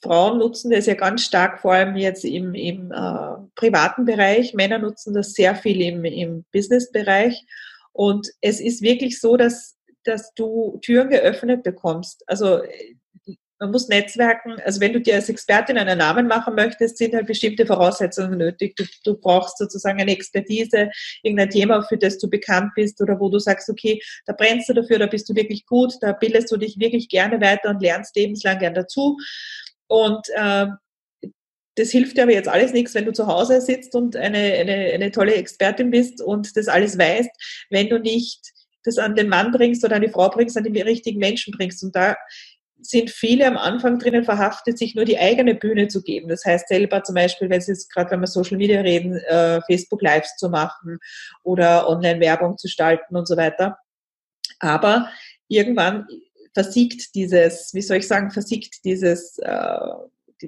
Frauen 0.02 0.38
nutzen 0.38 0.70
das 0.70 0.86
ja 0.86 0.94
ganz 0.94 1.24
stark, 1.24 1.60
vor 1.60 1.72
allem 1.72 1.96
jetzt 1.96 2.24
im, 2.24 2.54
im 2.54 2.90
äh, 2.90 3.36
privaten 3.54 4.04
Bereich. 4.04 4.52
Männer 4.52 4.78
nutzen 4.78 5.14
das 5.14 5.32
sehr 5.32 5.54
viel 5.54 5.80
im, 5.80 6.04
im 6.04 6.44
Business-Bereich. 6.52 7.44
Und 7.92 8.28
es 8.40 8.60
ist 8.60 8.82
wirklich 8.82 9.20
so, 9.20 9.36
dass, 9.36 9.76
dass 10.04 10.34
du 10.34 10.78
Türen 10.82 11.10
geöffnet 11.10 11.62
bekommst. 11.62 12.24
Also 12.26 12.60
man 13.62 13.70
muss 13.70 13.86
Netzwerken, 13.86 14.56
also 14.64 14.80
wenn 14.80 14.92
du 14.92 15.00
dir 15.00 15.14
als 15.14 15.28
Expertin 15.28 15.78
einen 15.78 15.98
Namen 15.98 16.26
machen 16.26 16.56
möchtest, 16.56 16.98
sind 16.98 17.14
halt 17.14 17.28
bestimmte 17.28 17.64
Voraussetzungen 17.64 18.36
nötig. 18.36 18.74
Du, 18.74 18.84
du, 19.04 19.14
brauchst 19.14 19.58
sozusagen 19.58 20.00
eine 20.00 20.10
Expertise, 20.10 20.90
irgendein 21.22 21.50
Thema, 21.50 21.80
für 21.82 21.96
das 21.96 22.18
du 22.18 22.28
bekannt 22.28 22.72
bist 22.74 23.00
oder 23.00 23.20
wo 23.20 23.28
du 23.28 23.38
sagst, 23.38 23.70
okay, 23.70 24.02
da 24.26 24.32
brennst 24.32 24.68
du 24.68 24.72
dafür, 24.72 24.98
da 24.98 25.06
bist 25.06 25.28
du 25.28 25.36
wirklich 25.36 25.64
gut, 25.64 25.92
da 26.00 26.10
bildest 26.10 26.50
du 26.50 26.56
dich 26.56 26.76
wirklich 26.80 27.08
gerne 27.08 27.40
weiter 27.40 27.70
und 27.70 27.80
lernst 27.80 28.16
lebenslang 28.16 28.58
gern 28.58 28.74
dazu. 28.74 29.16
Und 29.88 30.26
äh, 30.34 30.66
das 31.76 31.90
hilft 31.90 32.16
dir 32.16 32.24
aber 32.24 32.32
jetzt 32.32 32.48
alles 32.48 32.72
nichts, 32.72 32.94
wenn 32.94 33.06
du 33.06 33.12
zu 33.12 33.26
Hause 33.26 33.60
sitzt 33.60 33.94
und 33.94 34.16
eine, 34.16 34.38
eine, 34.38 34.92
eine 34.92 35.10
tolle 35.10 35.34
Expertin 35.34 35.90
bist 35.90 36.20
und 36.20 36.56
das 36.56 36.68
alles 36.68 36.98
weißt, 36.98 37.30
wenn 37.70 37.88
du 37.88 37.98
nicht 37.98 38.52
das 38.84 38.98
an 38.98 39.14
den 39.14 39.28
Mann 39.28 39.52
bringst 39.52 39.84
oder 39.84 39.96
an 39.96 40.02
die 40.02 40.08
Frau 40.08 40.28
bringst, 40.28 40.56
an 40.56 40.64
die 40.64 40.80
richtigen 40.80 41.18
Menschen 41.18 41.54
bringst. 41.56 41.82
Und 41.82 41.94
da 41.94 42.16
sind 42.80 43.10
viele 43.10 43.46
am 43.46 43.56
Anfang 43.56 43.98
drinnen 43.98 44.24
verhaftet, 44.24 44.76
sich 44.76 44.94
nur 44.94 45.04
die 45.04 45.18
eigene 45.18 45.54
Bühne 45.54 45.88
zu 45.88 46.02
geben. 46.02 46.28
Das 46.28 46.44
heißt 46.44 46.68
selber 46.68 47.02
zum 47.04 47.14
Beispiel, 47.14 47.48
wenn 47.48 47.60
Sie 47.60 47.70
jetzt 47.70 47.92
gerade, 47.92 48.10
wenn 48.10 48.20
wir 48.20 48.26
Social 48.26 48.56
Media 48.56 48.80
reden, 48.80 49.16
äh, 49.16 49.60
Facebook 49.62 50.02
Lives 50.02 50.36
zu 50.36 50.48
machen 50.48 50.98
oder 51.44 51.88
Online-Werbung 51.88 52.58
zu 52.58 52.66
gestalten 52.66 53.16
und 53.16 53.26
so 53.26 53.36
weiter. 53.36 53.78
Aber 54.58 55.08
irgendwann 55.48 56.06
versiegt 56.54 57.14
dieses, 57.14 57.72
wie 57.72 57.82
soll 57.82 57.98
ich 57.98 58.08
sagen, 58.08 58.30
versiegt 58.30 58.84
dieses 58.84 59.38
äh, 59.38 59.78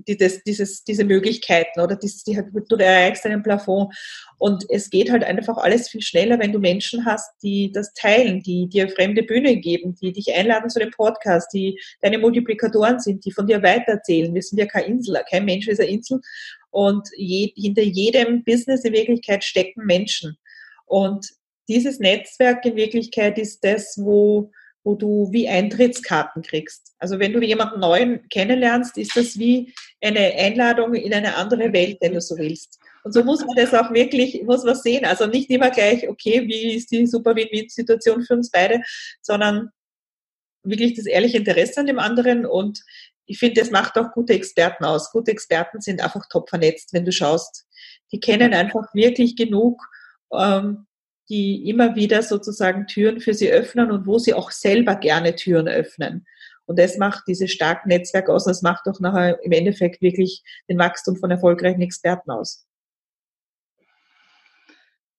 dieses, 0.06 0.42
dieses, 0.42 0.84
diese 0.84 1.04
Möglichkeiten 1.04 1.80
oder 1.80 1.96
dieses, 1.96 2.24
die, 2.24 2.40
du 2.68 2.76
erreichst 2.76 3.24
einen 3.26 3.42
Plafond. 3.42 3.94
Und 4.38 4.64
es 4.68 4.90
geht 4.90 5.10
halt 5.10 5.24
einfach 5.24 5.56
alles 5.56 5.88
viel 5.88 6.02
schneller, 6.02 6.38
wenn 6.38 6.52
du 6.52 6.58
Menschen 6.58 7.04
hast, 7.04 7.30
die 7.42 7.70
das 7.72 7.92
teilen, 7.94 8.42
die 8.42 8.68
dir 8.68 8.88
fremde 8.88 9.22
Bühne 9.22 9.56
geben, 9.56 9.94
die 10.00 10.12
dich 10.12 10.34
einladen 10.34 10.70
zu 10.70 10.78
dem 10.78 10.90
Podcast, 10.90 11.52
die 11.52 11.80
deine 12.02 12.18
Multiplikatoren 12.18 13.00
sind, 13.00 13.24
die 13.24 13.32
von 13.32 13.46
dir 13.46 13.62
weitererzählen. 13.62 14.34
Wir 14.34 14.42
sind 14.42 14.58
ja 14.58 14.66
keine 14.66 14.86
Insel, 14.86 15.20
kein 15.30 15.44
Mensch 15.44 15.68
ist 15.68 15.80
eine 15.80 15.90
Insel. 15.90 16.20
Und 16.70 17.08
je, 17.16 17.52
hinter 17.56 17.82
jedem 17.82 18.42
Business 18.44 18.84
in 18.84 18.92
Wirklichkeit 18.92 19.44
stecken 19.44 19.84
Menschen. 19.84 20.36
Und 20.86 21.30
dieses 21.68 21.98
Netzwerk 21.98 22.64
in 22.66 22.76
Wirklichkeit 22.76 23.38
ist 23.38 23.64
das, 23.64 23.96
wo, 23.96 24.50
wo 24.84 24.94
du 24.94 25.28
wie 25.32 25.48
Eintrittskarten 25.48 26.42
kriegst. 26.42 26.94
Also 26.98 27.18
wenn 27.18 27.32
du 27.32 27.40
jemanden 27.40 27.80
neuen 27.80 28.28
kennenlernst, 28.28 28.98
ist 28.98 29.16
das 29.16 29.38
wie 29.38 29.74
eine 30.02 30.34
Einladung 30.34 30.94
in 30.94 31.12
eine 31.12 31.36
andere 31.36 31.72
Welt, 31.72 31.98
wenn 32.00 32.12
du 32.12 32.20
so 32.20 32.36
willst. 32.36 32.78
Und 33.02 33.12
so 33.12 33.24
muss 33.24 33.44
man 33.44 33.56
das 33.56 33.74
auch 33.74 33.92
wirklich, 33.92 34.42
muss 34.44 34.64
man 34.64 34.76
sehen. 34.76 35.04
Also 35.04 35.26
nicht 35.26 35.50
immer 35.50 35.70
gleich, 35.70 36.08
okay, 36.08 36.46
wie 36.46 36.76
ist 36.76 36.90
die 36.90 37.06
super 37.06 37.34
Win-Win-Situation 37.34 38.22
für 38.24 38.34
uns 38.34 38.50
beide, 38.50 38.82
sondern 39.22 39.70
wirklich 40.62 40.94
das 40.94 41.06
ehrliche 41.06 41.38
Interesse 41.38 41.80
an 41.80 41.86
dem 41.86 41.98
anderen. 41.98 42.44
Und 42.44 42.82
ich 43.26 43.38
finde, 43.38 43.60
das 43.60 43.70
macht 43.70 43.96
auch 43.96 44.12
gute 44.12 44.34
Experten 44.34 44.84
aus. 44.84 45.10
Gute 45.10 45.30
Experten 45.30 45.80
sind 45.80 46.02
einfach 46.02 46.26
top 46.30 46.50
vernetzt, 46.50 46.92
wenn 46.92 47.06
du 47.06 47.12
schaust. 47.12 47.66
Die 48.12 48.20
kennen 48.20 48.52
einfach 48.52 48.94
wirklich 48.94 49.34
genug, 49.34 49.82
ähm, 50.32 50.86
die 51.28 51.68
immer 51.68 51.96
wieder 51.96 52.22
sozusagen 52.22 52.86
Türen 52.86 53.20
für 53.20 53.34
sie 53.34 53.50
öffnen 53.50 53.90
und 53.90 54.06
wo 54.06 54.18
sie 54.18 54.34
auch 54.34 54.50
selber 54.50 54.96
gerne 54.96 55.34
Türen 55.34 55.68
öffnen. 55.68 56.26
Und 56.66 56.78
das 56.78 56.96
macht 56.96 57.24
diese 57.26 57.48
starken 57.48 57.88
Netzwerke 57.88 58.32
aus. 58.32 58.44
Das 58.44 58.62
macht 58.62 58.86
auch 58.86 59.00
nachher 59.00 59.38
im 59.42 59.52
Endeffekt 59.52 60.00
wirklich 60.00 60.42
den 60.68 60.78
Wachstum 60.78 61.16
von 61.16 61.30
erfolgreichen 61.30 61.82
Experten 61.82 62.30
aus. 62.30 62.66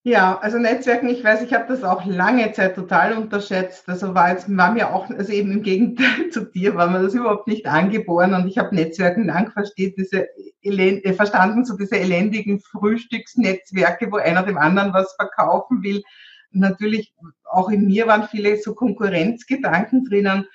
Ja, 0.08 0.38
also 0.38 0.58
Netzwerken, 0.58 1.08
ich 1.08 1.24
weiß, 1.24 1.42
ich 1.42 1.52
habe 1.52 1.64
das 1.66 1.82
auch 1.82 2.04
lange 2.06 2.52
Zeit 2.52 2.76
total 2.76 3.14
unterschätzt. 3.14 3.88
Also 3.88 4.14
war 4.14 4.30
jetzt, 4.30 4.56
war 4.56 4.70
mir 4.70 4.94
auch, 4.94 5.10
also 5.10 5.32
eben 5.32 5.50
im 5.50 5.62
Gegenteil 5.64 6.28
zu 6.30 6.44
dir, 6.44 6.76
war 6.76 6.88
mir 6.88 7.02
das 7.02 7.14
überhaupt 7.14 7.48
nicht 7.48 7.66
angeboren 7.66 8.32
und 8.32 8.46
ich 8.46 8.56
habe 8.56 8.72
Netzwerken 8.72 9.26
lang 9.26 9.50
versteht, 9.50 9.98
diese 9.98 10.28
äh, 10.62 11.12
verstanden, 11.12 11.64
so 11.64 11.76
diese 11.76 11.96
elendigen 11.96 12.60
Frühstücksnetzwerke, 12.60 14.12
wo 14.12 14.18
einer 14.18 14.44
dem 14.44 14.58
anderen 14.58 14.94
was 14.94 15.12
verkaufen 15.14 15.82
will. 15.82 16.04
Natürlich 16.52 17.12
auch 17.42 17.68
in 17.68 17.88
mir 17.88 18.06
waren 18.06 18.28
viele 18.28 18.58
so 18.58 18.76
Konkurrenzgedanken 18.76 20.04
drinnen. 20.04 20.46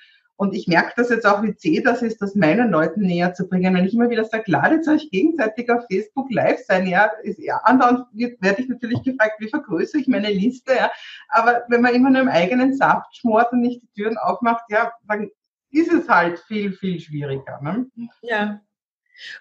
Und 0.42 0.56
ich 0.56 0.66
merke 0.66 0.92
das 0.96 1.08
jetzt 1.08 1.24
auch, 1.24 1.40
wie 1.44 1.54
zäh 1.54 1.80
das 1.82 2.02
ist, 2.02 2.20
das 2.20 2.34
meinen 2.34 2.72
Leuten 2.72 3.02
näher 3.02 3.32
zu 3.32 3.48
bringen. 3.48 3.76
Wenn 3.76 3.84
ich 3.84 3.94
immer 3.94 4.10
wieder 4.10 4.24
sage, 4.24 4.42
ladet 4.50 4.88
euch 4.88 5.08
gegenseitig 5.08 5.70
auf 5.70 5.84
Facebook 5.88 6.32
live 6.32 6.58
sein, 6.66 6.88
ja, 6.88 7.04
ist, 7.22 7.38
ja, 7.38 7.58
andauernd 7.58 8.08
werde 8.12 8.60
ich 8.60 8.68
natürlich 8.68 9.04
gefragt, 9.04 9.36
wie 9.38 9.46
vergrößere 9.46 10.00
ich 10.00 10.08
meine 10.08 10.32
Liste, 10.32 10.74
ja. 10.74 10.90
Aber 11.28 11.62
wenn 11.68 11.80
man 11.80 11.94
immer 11.94 12.10
nur 12.10 12.22
im 12.22 12.28
eigenen 12.28 12.74
Saft 12.74 13.16
schmort 13.16 13.52
und 13.52 13.60
nicht 13.60 13.82
die 13.82 14.02
Türen 14.02 14.18
aufmacht, 14.18 14.64
ja, 14.68 14.92
dann 15.06 15.30
ist 15.70 15.92
es 15.92 16.08
halt 16.08 16.40
viel, 16.40 16.72
viel 16.72 16.98
schwieriger. 16.98 17.60
Ne? 17.62 17.86
Ja. 18.22 18.60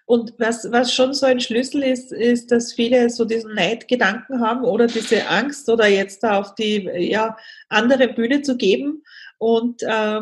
Und 0.05 0.35
was, 0.37 0.71
was 0.71 0.93
schon 0.93 1.15
so 1.15 1.25
ein 1.25 1.39
Schlüssel 1.39 1.81
ist, 1.81 2.11
ist, 2.11 2.51
dass 2.51 2.73
viele 2.73 3.09
so 3.09 3.25
diesen 3.25 3.55
Neidgedanken 3.55 4.39
haben 4.39 4.65
oder 4.65 4.85
diese 4.85 5.27
Angst 5.27 5.67
oder 5.67 5.87
jetzt 5.87 6.21
da 6.21 6.37
auf 6.37 6.53
die 6.53 6.83
ja, 6.83 7.35
andere 7.69 8.07
Bühne 8.07 8.43
zu 8.43 8.55
geben. 8.55 9.01
Und 9.39 9.81
äh, 9.81 10.21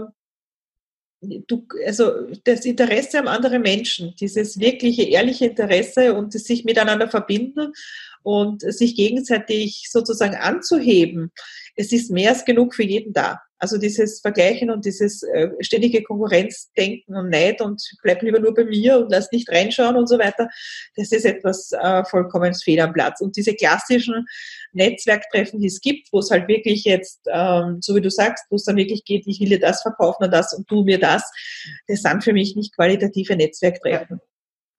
du, 1.22 1.66
also 1.86 2.28
das 2.44 2.66
Interesse 2.66 3.20
am 3.20 3.28
anderen 3.28 3.62
Menschen, 3.62 4.16
dieses 4.20 4.60
wirkliche, 4.60 5.04
ehrliche 5.04 5.48
Interesse 5.48 6.14
und 6.14 6.36
das 6.36 6.44
sich 6.44 6.66
miteinander 6.66 7.10
verbinden 7.10 7.74
und 8.24 8.62
sich 8.62 8.96
gegenseitig 8.96 9.88
sozusagen 9.90 10.36
anzuheben, 10.36 11.32
es 11.76 11.92
ist 11.92 12.12
mehr 12.12 12.32
als 12.32 12.46
genug 12.46 12.76
für 12.76 12.84
jeden 12.84 13.14
da. 13.14 13.42
Also 13.60 13.78
dieses 13.78 14.22
Vergleichen 14.22 14.72
und 14.72 14.86
dieses 14.86 15.22
äh, 15.24 15.50
ständige 15.60 16.02
Konkurrenzdenken 16.02 17.16
und 17.16 17.30
Neid 17.30 17.62
und 17.62 17.82
bleib 18.02 18.22
lieber 18.22 18.40
nur 18.40 18.54
bei 18.54 18.64
mir 18.64 18.98
und 18.98 19.12
lass 19.12 19.32
nicht 19.34 19.50
reinschauen 19.50 19.98
und 19.98 20.08
so 20.08 20.18
weiter, 20.18 20.50
das 20.96 21.12
ist 21.12 21.26
etwas 21.26 21.72
äh, 21.74 22.06
vollkommen 22.06 22.54
fehl 22.54 22.80
am 22.80 22.94
Platz. 22.94 23.20
Und 23.20 23.36
diese 23.36 23.54
klassischen 23.54 24.26
Netzwerktreffen, 24.72 25.60
die 25.60 25.68
es 25.68 25.82
gibt, 25.82 26.08
wo 26.14 26.20
es 26.20 26.32
halt 26.32 26.48
wirklich 26.48 26.86
jetzt, 26.86 27.20
ähm, 27.32 27.80
so 27.82 27.96
wie 27.96 28.02
du 28.02 28.10
sagst, 28.10 28.46
wo 28.50 28.56
es 28.56 28.64
dann 28.64 28.78
wirklich 28.78 29.04
geht, 29.04 29.28
ich 29.28 29.42
will 29.42 29.50
dir 29.50 29.60
das 29.60 29.82
verkaufen 29.82 30.24
und 30.24 30.32
das 30.32 30.54
und 30.54 30.70
du 30.72 30.84
mir 30.84 31.00
das, 31.00 31.30
das 31.88 32.02
sind 32.02 32.24
für 32.24 32.34
mich 32.34 32.56
nicht 32.56 32.74
qualitative 32.76 33.36
Netzwerktreffen. 33.36 34.22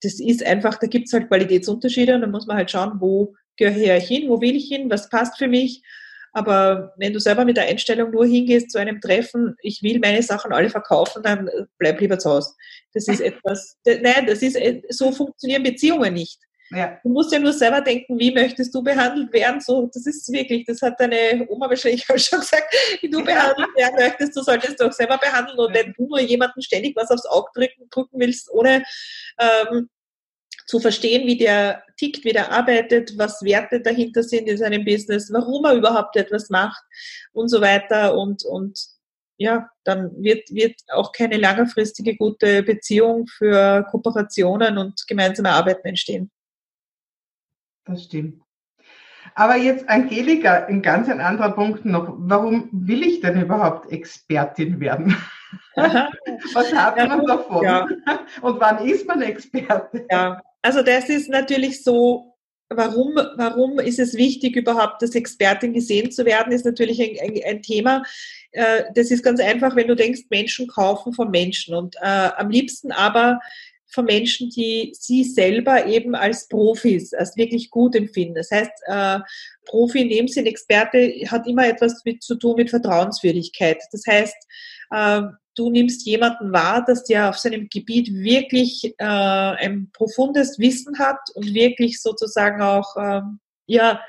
Das 0.03 0.19
ist 0.19 0.43
einfach, 0.43 0.79
da 0.79 0.87
gibt 0.87 1.09
es 1.09 1.13
halt 1.13 1.29
Qualitätsunterschiede 1.29 2.15
und 2.15 2.23
da 2.23 2.27
muss 2.27 2.47
man 2.47 2.57
halt 2.57 2.71
schauen, 2.71 2.93
wo 3.01 3.35
gehöre 3.57 3.99
ich 3.99 4.07
hin, 4.07 4.31
wo 4.31 4.41
will 4.41 4.57
ich 4.57 4.69
hin, 4.69 4.89
was 4.89 5.11
passt 5.11 5.37
für 5.37 5.49
mich 5.49 5.83
aber 6.33 6.93
wenn 6.97 7.13
du 7.13 7.21
selber 7.21 7.45
mit 7.45 7.57
der 7.57 7.67
Einstellung 7.67 8.11
nur 8.11 8.27
hingehst 8.27 8.71
zu 8.71 8.79
einem 8.79 9.01
Treffen, 9.01 9.57
ich 9.63 9.83
will 9.83 9.99
meine 9.99 10.23
Sachen 10.23 10.53
alle 10.53 10.71
verkaufen, 10.71 11.23
dann 11.23 11.49
äh, 11.49 11.65
bleib 11.79 12.01
lieber 12.01 12.19
zu 12.19 12.31
Hause. 12.31 12.55
Das 12.95 13.09
ist 13.09 13.21
etwas, 13.21 13.79
nein, 13.85 14.27
das 14.27 14.43
ist, 14.43 14.57
äh, 14.57 14.83
so 14.91 15.13
funktionieren 15.13 15.63
Beziehungen 15.63 16.15
nicht. 16.15 16.41
Ja. 16.73 17.01
Du 17.03 17.09
musst 17.09 17.33
ja 17.33 17.41
nur 17.41 17.53
selber 17.53 17.81
denken, 17.81 18.17
wie 18.19 18.31
möchtest 18.31 18.73
du 18.73 18.83
behandelt 18.83 19.33
werden? 19.33 19.61
So, 19.61 19.91
das 19.93 20.07
ist 20.07 20.33
wirklich, 20.33 20.65
das 20.67 20.81
hat 20.83 21.01
deine 21.01 21.45
Oma 21.49 21.69
wahrscheinlich 21.69 22.05
auch 22.11 22.19
schon 22.19 22.41
gesagt, 22.41 22.73
wie 23.01 23.11
du 23.11 23.25
behandelt 23.25 23.77
werden 23.77 23.97
möchtest, 23.99 24.37
du 24.37 24.43
solltest 24.43 24.81
doch 24.81 24.93
selber 24.93 25.19
behandeln. 25.19 25.59
Und 25.59 25.75
wenn 25.75 25.93
du 25.95 26.07
nur 26.07 26.21
jemanden 26.21 26.63
ständig 26.63 26.95
was 26.95 27.11
aufs 27.11 27.27
Auge 27.27 27.51
drücken, 27.55 27.89
drücken 27.91 28.21
willst, 28.21 28.51
ohne 28.53 28.85
ähm, 29.41 29.89
zu 30.71 30.79
verstehen, 30.79 31.27
wie 31.27 31.37
der 31.37 31.83
tickt, 31.97 32.25
wie 32.25 32.33
der 32.33 32.53
arbeitet, 32.53 33.19
was 33.19 33.43
Werte 33.43 33.81
dahinter 33.81 34.23
sind 34.23 34.47
in 34.49 34.57
seinem 34.57 34.85
Business, 34.85 35.33
warum 35.33 35.65
er 35.65 35.75
überhaupt 35.75 36.17
etwas 36.17 36.49
macht 36.49 36.81
und 37.33 37.49
so 37.49 37.61
weiter. 37.61 38.17
Und, 38.17 38.45
und 38.45 38.79
ja, 39.37 39.69
dann 39.83 40.13
wird, 40.23 40.49
wird 40.51 40.81
auch 40.93 41.11
keine 41.11 41.39
langfristige 41.39 42.17
gute 42.17 42.63
Beziehung 42.63 43.27
für 43.27 43.85
Kooperationen 43.91 44.79
und 44.79 45.05
gemeinsame 45.09 45.51
Arbeiten 45.51 45.89
entstehen. 45.89 46.31
Das 47.85 48.05
stimmt. 48.05 48.41
Aber 49.35 49.57
jetzt, 49.57 49.89
Angelika, 49.89 50.67
ein 50.67 50.83
ganz 50.83 51.09
ein 51.09 51.21
anderer 51.21 51.51
Punkt 51.51 51.85
noch. 51.85 52.15
Warum 52.17 52.69
will 52.71 53.03
ich 53.03 53.21
denn 53.21 53.43
überhaupt 53.43 53.91
Expertin 53.91 54.79
werden? 54.79 55.17
Was 55.75 56.73
hat 56.73 56.97
man 56.97 57.27
davon? 57.27 57.65
Ja. 57.65 57.89
Und 58.41 58.61
wann 58.61 58.87
ist 58.87 59.07
man 59.09 59.23
Experte? 59.23 60.07
Ja, 60.11 60.41
also 60.63 60.83
das 60.83 61.09
ist 61.09 61.29
natürlich 61.29 61.83
so, 61.83 62.35
warum, 62.69 63.15
warum 63.37 63.79
ist 63.81 63.99
es 63.99 64.15
wichtig, 64.15 64.57
überhaupt 64.57 65.03
als 65.03 65.15
Expertin 65.15 65.73
gesehen 65.73 66.11
zu 66.11 66.25
werden, 66.25 66.53
ist 66.53 66.65
natürlich 66.65 67.01
ein, 67.01 67.17
ein, 67.21 67.41
ein 67.45 67.63
Thema. 67.63 68.05
Äh, 68.53 68.85
das 68.95 69.11
ist 69.11 69.23
ganz 69.23 69.41
einfach, 69.41 69.77
wenn 69.77 69.89
du 69.89 69.97
denkst, 69.97 70.23
Menschen 70.31 70.69
kaufen 70.69 71.13
von 71.13 71.31
Menschen 71.31 71.75
und 71.75 71.97
äh, 71.97 72.31
am 72.37 72.51
liebsten 72.51 72.93
aber 72.93 73.41
von 73.93 74.05
Menschen, 74.05 74.51
die 74.51 74.93
sie 74.97 75.25
selber 75.25 75.87
eben 75.87 76.15
als 76.15 76.47
Profis, 76.47 77.13
als 77.13 77.37
wirklich 77.37 77.71
gut 77.71 77.97
empfinden. 77.97 78.37
Das 78.37 78.51
heißt, 78.51 78.71
äh, 78.87 79.19
Profi 79.67 80.03
in 80.03 80.09
dem 80.09 80.29
Sinn, 80.29 80.47
Experte 80.47 81.13
hat 81.29 81.47
immer 81.49 81.67
etwas 81.67 82.05
mit, 82.05 82.23
zu 82.23 82.37
tun 82.37 82.55
mit 82.57 82.71
Vertrauenswürdigkeit. 82.71 83.79
Das 83.91 84.05
heißt, 84.07 84.37
äh, 84.93 85.23
du 85.61 85.71
nimmst 85.71 86.07
jemanden 86.07 86.53
wahr, 86.53 86.83
dass 86.87 87.05
der 87.05 87.29
auf 87.29 87.37
seinem 87.37 87.69
Gebiet 87.69 88.11
wirklich 88.15 88.95
äh, 88.97 89.05
ein 89.05 89.91
profundes 89.93 90.59
Wissen 90.59 90.99
hat 90.99 91.21
und 91.35 91.53
wirklich 91.53 92.01
sozusagen 92.01 92.63
auch 92.63 92.97
ähm, 92.99 93.41
ja 93.67 94.01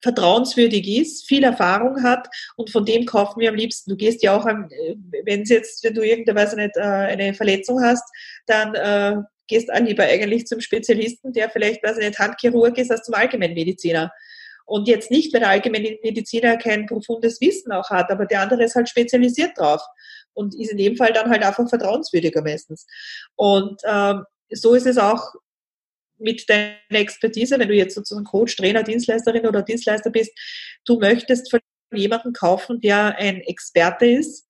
vertrauenswürdig 0.00 0.86
ist, 0.88 1.26
viel 1.26 1.42
Erfahrung 1.42 2.02
hat 2.04 2.28
und 2.56 2.70
von 2.70 2.84
dem 2.84 3.04
kaufen 3.04 3.40
wir 3.40 3.50
am 3.50 3.56
liebsten. 3.56 3.90
Du 3.90 3.96
gehst 3.96 4.22
ja 4.22 4.34
auch, 4.36 4.46
äh, 4.46 4.94
wenn 5.24 5.42
jetzt, 5.44 5.82
wenn 5.82 5.94
du 5.94 6.02
irgendeine 6.02 6.54
nicht 6.54 6.76
äh, 6.76 6.80
eine 6.80 7.34
Verletzung 7.34 7.82
hast, 7.82 8.04
dann 8.46 8.74
äh, 8.76 9.16
gehst 9.48 9.72
auch 9.72 9.80
lieber 9.80 10.04
eigentlich 10.04 10.46
zum 10.46 10.60
Spezialisten, 10.60 11.32
der 11.32 11.50
vielleicht, 11.50 11.82
weiß 11.82 11.98
ich 11.98 12.06
nicht, 12.06 12.18
Handchirurg 12.20 12.78
ist, 12.78 12.92
als 12.92 13.02
zum 13.02 13.14
Allgemeinmediziner. 13.14 14.12
Und 14.66 14.86
jetzt 14.86 15.10
nicht, 15.10 15.34
weil 15.34 15.40
der 15.40 15.50
Allgemeinmediziner 15.50 16.56
kein 16.56 16.86
profundes 16.86 17.40
Wissen 17.40 17.72
auch 17.72 17.90
hat, 17.90 18.08
aber 18.08 18.24
der 18.24 18.42
andere 18.42 18.62
ist 18.62 18.76
halt 18.76 18.88
spezialisiert 18.88 19.58
drauf 19.58 19.82
und 20.34 20.54
ist 20.54 20.72
in 20.72 20.78
dem 20.78 20.96
Fall 20.96 21.12
dann 21.12 21.30
halt 21.30 21.42
einfach 21.42 21.68
vertrauenswürdiger 21.68 22.42
meistens. 22.42 22.86
Und 23.36 23.80
ähm, 23.84 24.24
so 24.50 24.74
ist 24.74 24.86
es 24.86 24.98
auch 24.98 25.34
mit 26.18 26.48
deiner 26.48 26.76
Expertise, 26.90 27.58
wenn 27.58 27.68
du 27.68 27.74
jetzt 27.74 27.94
sozusagen 27.94 28.26
Coach, 28.26 28.56
Trainer, 28.56 28.82
Dienstleisterin 28.82 29.46
oder 29.46 29.62
Dienstleister 29.62 30.10
bist, 30.10 30.32
du 30.84 30.98
möchtest 30.98 31.50
von 31.50 31.60
jemandem 31.92 32.32
kaufen, 32.32 32.80
der 32.80 33.16
ein 33.16 33.40
Experte 33.40 34.06
ist 34.06 34.46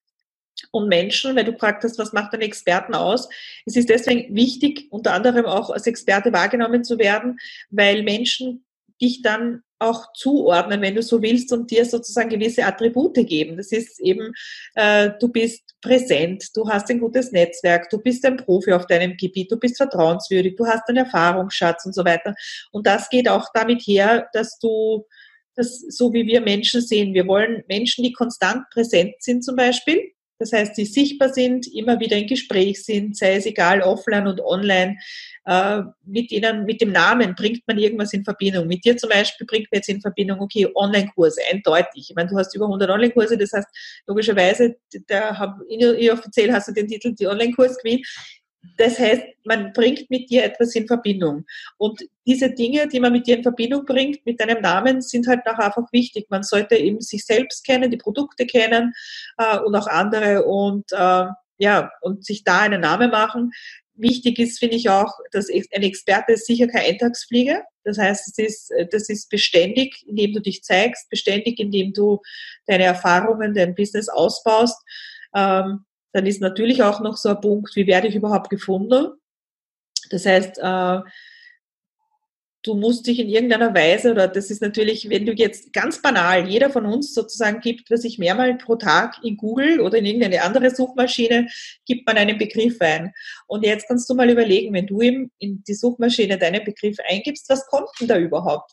und 0.73 0.89
Menschen, 0.89 1.37
weil 1.37 1.45
du 1.45 1.57
fragt 1.57 1.85
hast, 1.85 1.99
was 1.99 2.13
macht 2.13 2.35
einen 2.35 2.43
Experten 2.43 2.95
aus? 2.95 3.29
Es 3.65 3.77
ist 3.77 3.89
deswegen 3.89 4.35
wichtig, 4.35 4.89
unter 4.91 5.15
anderem 5.15 5.47
auch 5.47 5.71
als 5.71 5.87
Experte 5.87 6.33
wahrgenommen 6.33 6.85
zu 6.85 6.99
werden, 6.99 7.39
weil 7.71 8.03
Menschen 8.03 8.65
dich 9.01 9.23
dann 9.23 9.63
auch 9.79 10.13
zuordnen, 10.13 10.83
wenn 10.83 10.95
du 10.95 11.03
so 11.03 11.23
willst, 11.23 11.53
und 11.53 11.71
dir 11.71 11.85
sozusagen 11.87 12.29
gewisse 12.29 12.65
Attribute 12.65 13.15
geben. 13.27 13.57
Das 13.57 13.73
ist 13.73 13.99
eben, 14.01 14.33
äh, 14.75 15.11
du 15.19 15.29
bist 15.29 15.63
präsent, 15.81 16.49
du 16.55 16.69
hast 16.69 16.91
ein 16.91 17.01
gutes 17.01 17.33
Netzwerk, 17.33 17.89
du 17.89 17.99
bist 17.99 18.25
ein 18.27 18.37
Profi 18.37 18.73
auf 18.73 18.87
deinem 18.87 19.17
Gebiet, 19.17 19.51
du 19.51 19.57
bist 19.57 19.79
vertrauenswürdig, 19.79 20.57
du 20.57 20.67
hast 20.67 20.87
einen 20.89 20.99
Erfahrungsschatz 20.99 21.87
und 21.87 21.95
so 21.95 22.05
weiter. 22.05 22.35
Und 22.73 22.87
das 22.87 23.09
geht 23.09 23.29
auch 23.29 23.49
damit 23.55 23.81
her, 23.83 24.29
dass 24.35 24.59
du 24.59 25.07
das, 25.55 25.81
so 25.89 26.13
wie 26.13 26.27
wir 26.27 26.43
Menschen 26.43 26.81
sehen, 26.83 27.15
wir 27.15 27.27
wollen 27.27 27.65
Menschen, 27.69 28.05
die 28.05 28.13
konstant 28.13 28.65
präsent 28.71 29.15
sind 29.21 29.43
zum 29.45 29.57
Beispiel, 29.57 30.13
das 30.41 30.53
heißt, 30.53 30.77
die 30.79 30.87
sichtbar 30.87 31.29
sind, 31.29 31.67
immer 31.73 32.01
wieder 32.01 32.17
im 32.17 32.27
Gespräch 32.27 32.83
sind, 32.83 33.17
sei 33.17 33.37
es 33.37 33.45
egal, 33.45 33.83
offline 33.83 34.27
und 34.27 34.41
online. 34.41 34.97
Äh, 35.45 35.83
mit 36.07 36.31
denen, 36.31 36.65
mit 36.65 36.81
dem 36.81 36.93
Namen 36.93 37.35
bringt 37.35 37.63
man 37.67 37.77
irgendwas 37.77 38.15
in 38.15 38.25
Verbindung. 38.25 38.67
Mit 38.67 38.85
dir 38.85 38.97
zum 38.97 39.11
Beispiel 39.11 39.47
bringt 39.47 39.71
man 39.71 39.79
jetzt 39.79 39.91
in 39.91 40.01
Verbindung, 40.01 40.41
okay, 40.41 40.67
Online-Kurse, 40.75 41.43
eindeutig. 41.53 42.09
Ich 42.09 42.15
meine, 42.17 42.31
du 42.31 42.39
hast 42.39 42.55
über 42.55 42.65
100 42.65 42.89
Online-Kurse, 42.89 43.37
das 43.37 43.53
heißt, 43.53 43.69
logischerweise, 44.07 44.77
da 45.09 45.59
offiziell 46.13 46.53
hast 46.53 46.69
du 46.69 46.73
den 46.73 46.89
Titel, 46.89 47.15
die 47.15 47.27
Online-Kurs 47.27 47.77
gewinnt. 47.79 48.07
Das 48.77 48.99
heißt, 48.99 49.23
man 49.45 49.73
bringt 49.73 50.11
mit 50.11 50.31
dir 50.31 50.45
etwas 50.45 50.75
in 50.75 50.87
Verbindung. 50.87 51.47
Und 51.79 52.03
diese 52.27 52.51
Dinge, 52.51 52.89
die 52.89 53.01
man 53.01 53.13
mit 53.13 53.27
dir 53.27 53.37
in 53.37 53.43
Verbindung 53.43 53.87
bringt, 53.87 54.25
mit 54.27 54.41
deinem 54.41 54.61
Namen, 54.61 55.01
sind 55.01 55.27
halt 55.27 55.47
auch 55.47 55.59
einfach 55.59 55.91
wichtig. 55.93 56.27
Man 56.29 56.43
sollte 56.43 56.77
eben 56.77 57.01
sich 57.01 57.25
selbst 57.25 57.65
kennen, 57.65 57.91
die 57.91 57.97
Produkte 57.97 58.47
kennen 58.47 58.93
äh, 59.39 59.59
und 59.59 59.75
auch 59.75 59.87
andere 59.87 60.45
und 60.45 60.93
äh, 60.93 61.27
ja, 61.59 61.91
und 62.01 62.25
sich 62.25 62.45
da 62.45 62.61
einen 62.61 62.81
Namen 62.81 63.11
machen. 63.11 63.53
Wichtig 63.95 64.39
ist, 64.39 64.59
finde 64.59 64.77
ich 64.77 64.89
auch, 64.89 65.13
dass 65.31 65.49
ein 65.51 65.83
Experte 65.83 66.33
ist 66.33 66.47
sicher 66.47 66.69
keine 66.69 66.87
Eintagsfliege. 66.87 67.63
Das 67.85 67.99
heißt, 67.99 68.29
es 68.29 68.39
ist, 68.39 68.73
das 68.93 69.11
ist 69.11 69.29
beständig, 69.29 70.05
indem 70.07 70.33
du 70.33 70.41
dich 70.41 70.63
zeigst, 70.63 71.11
beständig, 71.11 71.59
indem 71.59 71.93
du 71.93 72.21
deine 72.67 72.85
Erfahrungen, 72.85 73.53
dein 73.53 73.75
Business 73.75 74.09
ausbaust. 74.09 74.79
Ähm, 75.35 75.85
dann 76.13 76.27
ist 76.27 76.41
natürlich 76.41 76.83
auch 76.83 77.01
noch 77.01 77.17
so 77.17 77.31
ein 77.31 77.41
Punkt, 77.41 77.75
wie 77.77 77.87
werde 77.87 78.09
ich 78.09 78.15
überhaupt 78.15 78.51
gefunden? 78.51 79.13
Das 80.11 80.27
heißt, 80.27 80.59
äh, 80.59 81.01
du 82.63 82.75
musst 82.75 83.07
dich 83.07 83.19
in 83.19 83.29
irgendeiner 83.29 83.75
Weise, 83.75 84.11
oder 84.11 84.29
das 84.29 84.51
ist 84.51 84.61
natürlich, 84.61 85.09
wenn 85.09 85.25
du 85.25 85.33
jetzt 85.33 85.73
ganz 85.73 86.03
banal, 86.03 86.49
jeder 86.49 86.71
von 86.71 86.85
uns 86.85 87.15
sozusagen 87.15 87.61
gibt, 87.61 87.91
was 87.91 88.05
ich 88.05 88.19
mehrmals 88.19 88.63
pro 88.63 88.77
Tag 88.77 89.17
in 89.23 89.37
Google 89.37 89.81
oder 89.81 89.99
in 89.99 90.07
irgendeine 90.07 90.43
andere 90.43 90.71
Suchmaschine, 90.71 91.49
gibt 91.87 92.07
man 92.07 92.17
einen 92.19 92.39
Begriff 92.39 92.81
ein. 92.81 93.13
Und 93.47 93.65
jetzt 93.65 93.89
kannst 93.89 94.09
du 94.11 94.15
mal 94.15 94.29
überlegen, 94.29 94.75
wenn 94.75 94.87
du 94.87 95.01
in 95.01 95.31
die 95.41 95.75
Suchmaschine 95.75 96.39
deinen 96.39 96.65
Begriff 96.65 96.97
eingibst, 97.09 97.49
was 97.49 97.67
kommt 97.67 97.89
denn 98.01 98.09
da 98.09 98.19
überhaupt? 98.19 98.73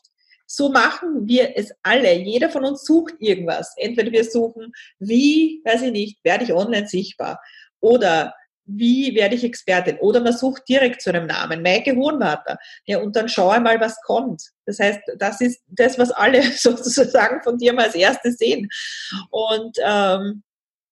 So 0.50 0.70
machen 0.70 1.28
wir 1.28 1.56
es 1.56 1.72
alle. 1.82 2.14
Jeder 2.14 2.48
von 2.48 2.64
uns 2.64 2.84
sucht 2.84 3.14
irgendwas. 3.18 3.74
Entweder 3.76 4.10
wir 4.10 4.24
suchen, 4.24 4.72
wie, 4.98 5.60
weiß 5.64 5.82
ich 5.82 5.92
nicht, 5.92 6.24
werde 6.24 6.44
ich 6.44 6.54
online 6.54 6.88
sichtbar? 6.88 7.38
Oder 7.80 8.34
wie 8.64 9.14
werde 9.14 9.34
ich 9.34 9.44
Expertin? 9.44 9.98
Oder 9.98 10.20
man 10.20 10.32
sucht 10.32 10.62
direkt 10.66 11.02
zu 11.02 11.10
einem 11.10 11.26
Namen, 11.26 11.62
Maike 11.62 11.94
Hohenwarter. 11.94 12.56
Ja, 12.86 12.98
und 12.98 13.14
dann 13.14 13.28
schaue 13.28 13.60
mal, 13.60 13.78
was 13.78 14.00
kommt. 14.02 14.42
Das 14.64 14.78
heißt, 14.78 15.00
das 15.18 15.42
ist 15.42 15.60
das, 15.66 15.98
was 15.98 16.10
alle 16.10 16.42
sozusagen 16.56 17.42
von 17.42 17.58
dir 17.58 17.74
mal 17.74 17.86
als 17.86 17.94
erstes 17.94 18.38
sehen. 18.38 18.68
Und 19.30 19.76
ähm, 19.84 20.42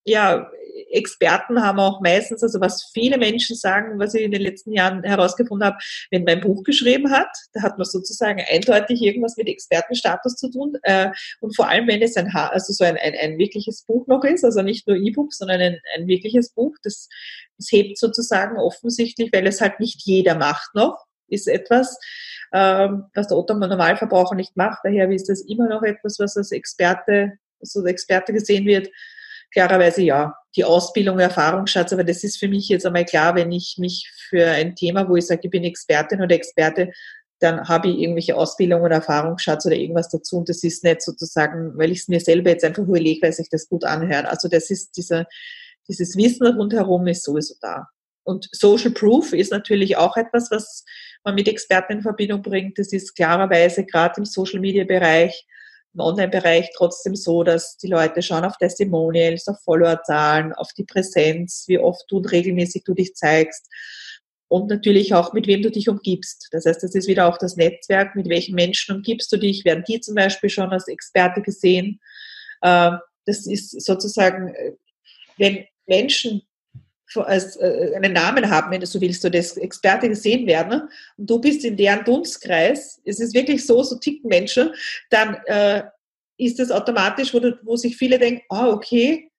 ja, 0.07 0.49
Experten 0.91 1.61
haben 1.61 1.79
auch 1.79 2.01
meistens, 2.01 2.43
also 2.43 2.61
was 2.61 2.89
viele 2.93 3.17
Menschen 3.17 3.55
sagen, 3.55 3.99
was 3.99 4.13
ich 4.13 4.23
in 4.23 4.31
den 4.31 4.41
letzten 4.41 4.71
Jahren 4.71 5.03
herausgefunden 5.03 5.67
habe, 5.67 5.77
wenn 6.11 6.23
man 6.23 6.35
ein 6.35 6.41
Buch 6.41 6.63
geschrieben 6.63 7.11
hat, 7.11 7.27
da 7.53 7.61
hat 7.61 7.77
man 7.77 7.85
sozusagen 7.85 8.41
eindeutig 8.49 9.01
irgendwas 9.01 9.35
mit 9.37 9.47
Expertenstatus 9.47 10.35
zu 10.35 10.49
tun. 10.49 10.77
Äh, 10.83 11.09
und 11.41 11.55
vor 11.55 11.67
allem, 11.67 11.87
wenn 11.87 12.01
es 12.01 12.15
ein, 12.15 12.29
also 12.33 12.73
so 12.73 12.85
ein, 12.85 12.97
ein, 12.97 13.13
ein 13.19 13.37
wirkliches 13.37 13.83
Buch 13.83 14.07
noch 14.07 14.23
ist, 14.23 14.45
also 14.45 14.61
nicht 14.61 14.87
nur 14.87 14.97
E-Book, 14.97 15.33
sondern 15.33 15.59
ein, 15.59 15.79
ein 15.95 16.07
wirkliches 16.07 16.53
Buch, 16.53 16.75
das, 16.83 17.09
das 17.57 17.71
hebt 17.71 17.97
sozusagen 17.97 18.57
offensichtlich, 18.57 19.31
weil 19.33 19.45
es 19.47 19.59
halt 19.59 19.79
nicht 19.79 20.01
jeder 20.05 20.35
macht 20.35 20.73
noch, 20.73 21.05
ist 21.27 21.47
etwas, 21.47 21.99
ähm, 22.53 23.05
was 23.13 23.27
der 23.27 23.37
Otto 23.37 23.53
Normalverbraucher 23.55 24.35
nicht 24.35 24.55
macht. 24.55 24.79
Daher 24.83 25.09
ist 25.11 25.27
das 25.27 25.41
immer 25.41 25.67
noch 25.67 25.83
etwas, 25.83 26.17
was 26.19 26.37
als 26.37 26.51
Experte, 26.51 27.33
so 27.59 27.79
als 27.79 27.89
Experte 27.89 28.31
gesehen 28.31 28.65
wird 28.65 28.89
klarerweise 29.51 30.01
ja, 30.01 30.35
die 30.55 30.63
Ausbildung, 30.63 31.19
Erfahrungsschatz, 31.19 31.93
aber 31.93 32.03
das 32.03 32.23
ist 32.23 32.37
für 32.37 32.47
mich 32.47 32.69
jetzt 32.69 32.85
einmal 32.85 33.05
klar, 33.05 33.35
wenn 33.35 33.51
ich 33.51 33.75
mich 33.77 34.11
für 34.29 34.47
ein 34.47 34.75
Thema, 34.75 35.07
wo 35.07 35.15
ich 35.15 35.27
sage, 35.27 35.41
ich 35.43 35.49
bin 35.49 35.63
Expertin 35.63 36.21
oder 36.21 36.35
Experte, 36.35 36.91
dann 37.39 37.67
habe 37.67 37.89
ich 37.89 37.99
irgendwelche 37.99 38.35
Ausbildung 38.35 38.81
oder 38.81 38.95
Erfahrungsschatz 38.95 39.65
oder 39.65 39.75
irgendwas 39.75 40.09
dazu 40.09 40.37
und 40.37 40.49
das 40.49 40.63
ist 40.63 40.83
nicht 40.83 41.01
sozusagen, 41.01 41.77
weil 41.77 41.91
ich 41.91 41.99
es 41.99 42.07
mir 42.07 42.19
selber 42.19 42.49
jetzt 42.49 42.65
einfach 42.65 42.83
überlege, 42.83 43.21
weil 43.21 43.33
sich 43.33 43.49
das 43.49 43.69
gut 43.69 43.83
anhört. 43.83 44.25
Also 44.25 44.47
das 44.47 44.71
ist 44.71 44.97
dieser, 44.97 45.27
dieses 45.87 46.17
Wissen 46.17 46.47
rundherum 46.47 47.05
ist 47.07 47.23
sowieso 47.23 47.53
da. 47.61 47.87
Und 48.23 48.49
Social 48.51 48.91
Proof 48.91 49.31
ist 49.33 49.51
natürlich 49.51 49.95
auch 49.95 50.17
etwas, 50.17 50.51
was 50.51 50.83
man 51.23 51.35
mit 51.35 51.47
Experten 51.47 51.93
in 51.93 52.01
Verbindung 52.01 52.41
bringt. 52.41 52.77
Das 52.77 52.91
ist 52.91 53.15
klarerweise 53.15 53.85
gerade 53.85 54.15
im 54.17 54.25
Social 54.25 54.59
Media 54.59 54.83
Bereich 54.83 55.45
im 55.93 55.99
Online-Bereich 55.99 56.69
trotzdem 56.75 57.15
so, 57.15 57.43
dass 57.43 57.77
die 57.77 57.87
Leute 57.87 58.21
schauen 58.21 58.43
auf 58.45 58.57
Testimonials, 58.57 59.47
auf 59.47 59.61
Followerzahlen, 59.63 60.53
auf 60.53 60.73
die 60.73 60.83
Präsenz, 60.83 61.65
wie 61.67 61.79
oft 61.79 62.05
du 62.09 62.17
und 62.17 62.31
regelmäßig 62.31 62.83
du 62.83 62.93
dich 62.93 63.15
zeigst 63.15 63.67
und 64.49 64.69
natürlich 64.69 65.13
auch, 65.13 65.33
mit 65.33 65.47
wem 65.47 65.61
du 65.61 65.69
dich 65.69 65.89
umgibst. 65.89 66.47
Das 66.51 66.65
heißt, 66.65 66.81
das 66.81 66.95
ist 66.95 67.07
wieder 67.07 67.27
auch 67.27 67.37
das 67.37 67.57
Netzwerk, 67.57 68.15
mit 68.15 68.29
welchen 68.29 68.55
Menschen 68.55 68.95
umgibst 68.95 69.31
du 69.31 69.37
dich, 69.37 69.65
werden 69.65 69.83
die 69.87 69.99
zum 69.99 70.15
Beispiel 70.15 70.49
schon 70.49 70.71
als 70.71 70.87
Experte 70.87 71.41
gesehen. 71.41 71.99
Ähm, 72.63 72.99
das 73.25 73.45
ist 73.45 73.81
sozusagen, 73.85 74.53
äh, 74.53 74.73
wenn 75.37 75.65
Menschen 75.85 76.46
als 77.15 77.55
äh, 77.57 77.93
einen 77.95 78.13
Namen 78.13 78.49
haben, 78.49 78.71
wenn 78.71 78.81
du 78.81 78.87
so 78.87 78.99
willst, 78.99 79.21
so 79.21 79.29
das 79.29 79.57
Experte 79.57 80.09
gesehen 80.09 80.45
werden 80.45 80.89
und 81.17 81.29
du 81.29 81.39
bist 81.39 81.63
in 81.63 81.77
deren 81.77 82.03
Dunstkreis, 82.03 83.01
es 83.05 83.19
ist 83.19 83.33
wirklich 83.33 83.65
so, 83.65 83.81
so 83.83 83.97
ticken 83.97 84.29
Menschen, 84.29 84.71
dann 85.09 85.35
äh, 85.45 85.83
ist 86.37 86.59
das 86.59 86.71
automatisch, 86.71 87.33
wo, 87.33 87.39
du, 87.39 87.57
wo 87.63 87.75
sich 87.75 87.97
viele 87.97 88.19
denken, 88.19 88.43
ah, 88.49 88.67
oh, 88.67 88.73
okay, 88.73 89.31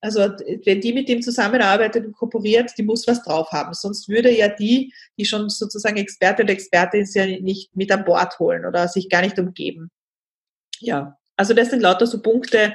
also 0.00 0.20
wenn 0.20 0.80
die 0.80 0.92
mit 0.92 1.08
dem 1.08 1.22
zusammenarbeitet 1.22 2.06
und 2.06 2.12
kooperiert, 2.12 2.70
die 2.78 2.82
muss 2.82 3.06
was 3.08 3.22
drauf 3.24 3.50
haben. 3.50 3.74
Sonst 3.74 4.08
würde 4.08 4.30
ja 4.30 4.48
die, 4.48 4.92
die 5.18 5.24
schon 5.24 5.48
sozusagen 5.48 5.96
Experte 5.96 6.42
oder 6.42 6.52
Experte 6.52 6.98
ist, 6.98 7.14
ja 7.14 7.26
nicht 7.26 7.74
mit 7.74 7.90
an 7.90 8.04
Bord 8.04 8.38
holen 8.38 8.66
oder 8.66 8.88
sich 8.88 9.08
gar 9.08 9.22
nicht 9.22 9.38
umgeben. 9.38 9.90
Ja, 10.78 11.18
also 11.36 11.54
das 11.54 11.70
sind 11.70 11.80
lauter 11.80 12.06
so 12.06 12.22
Punkte, 12.22 12.74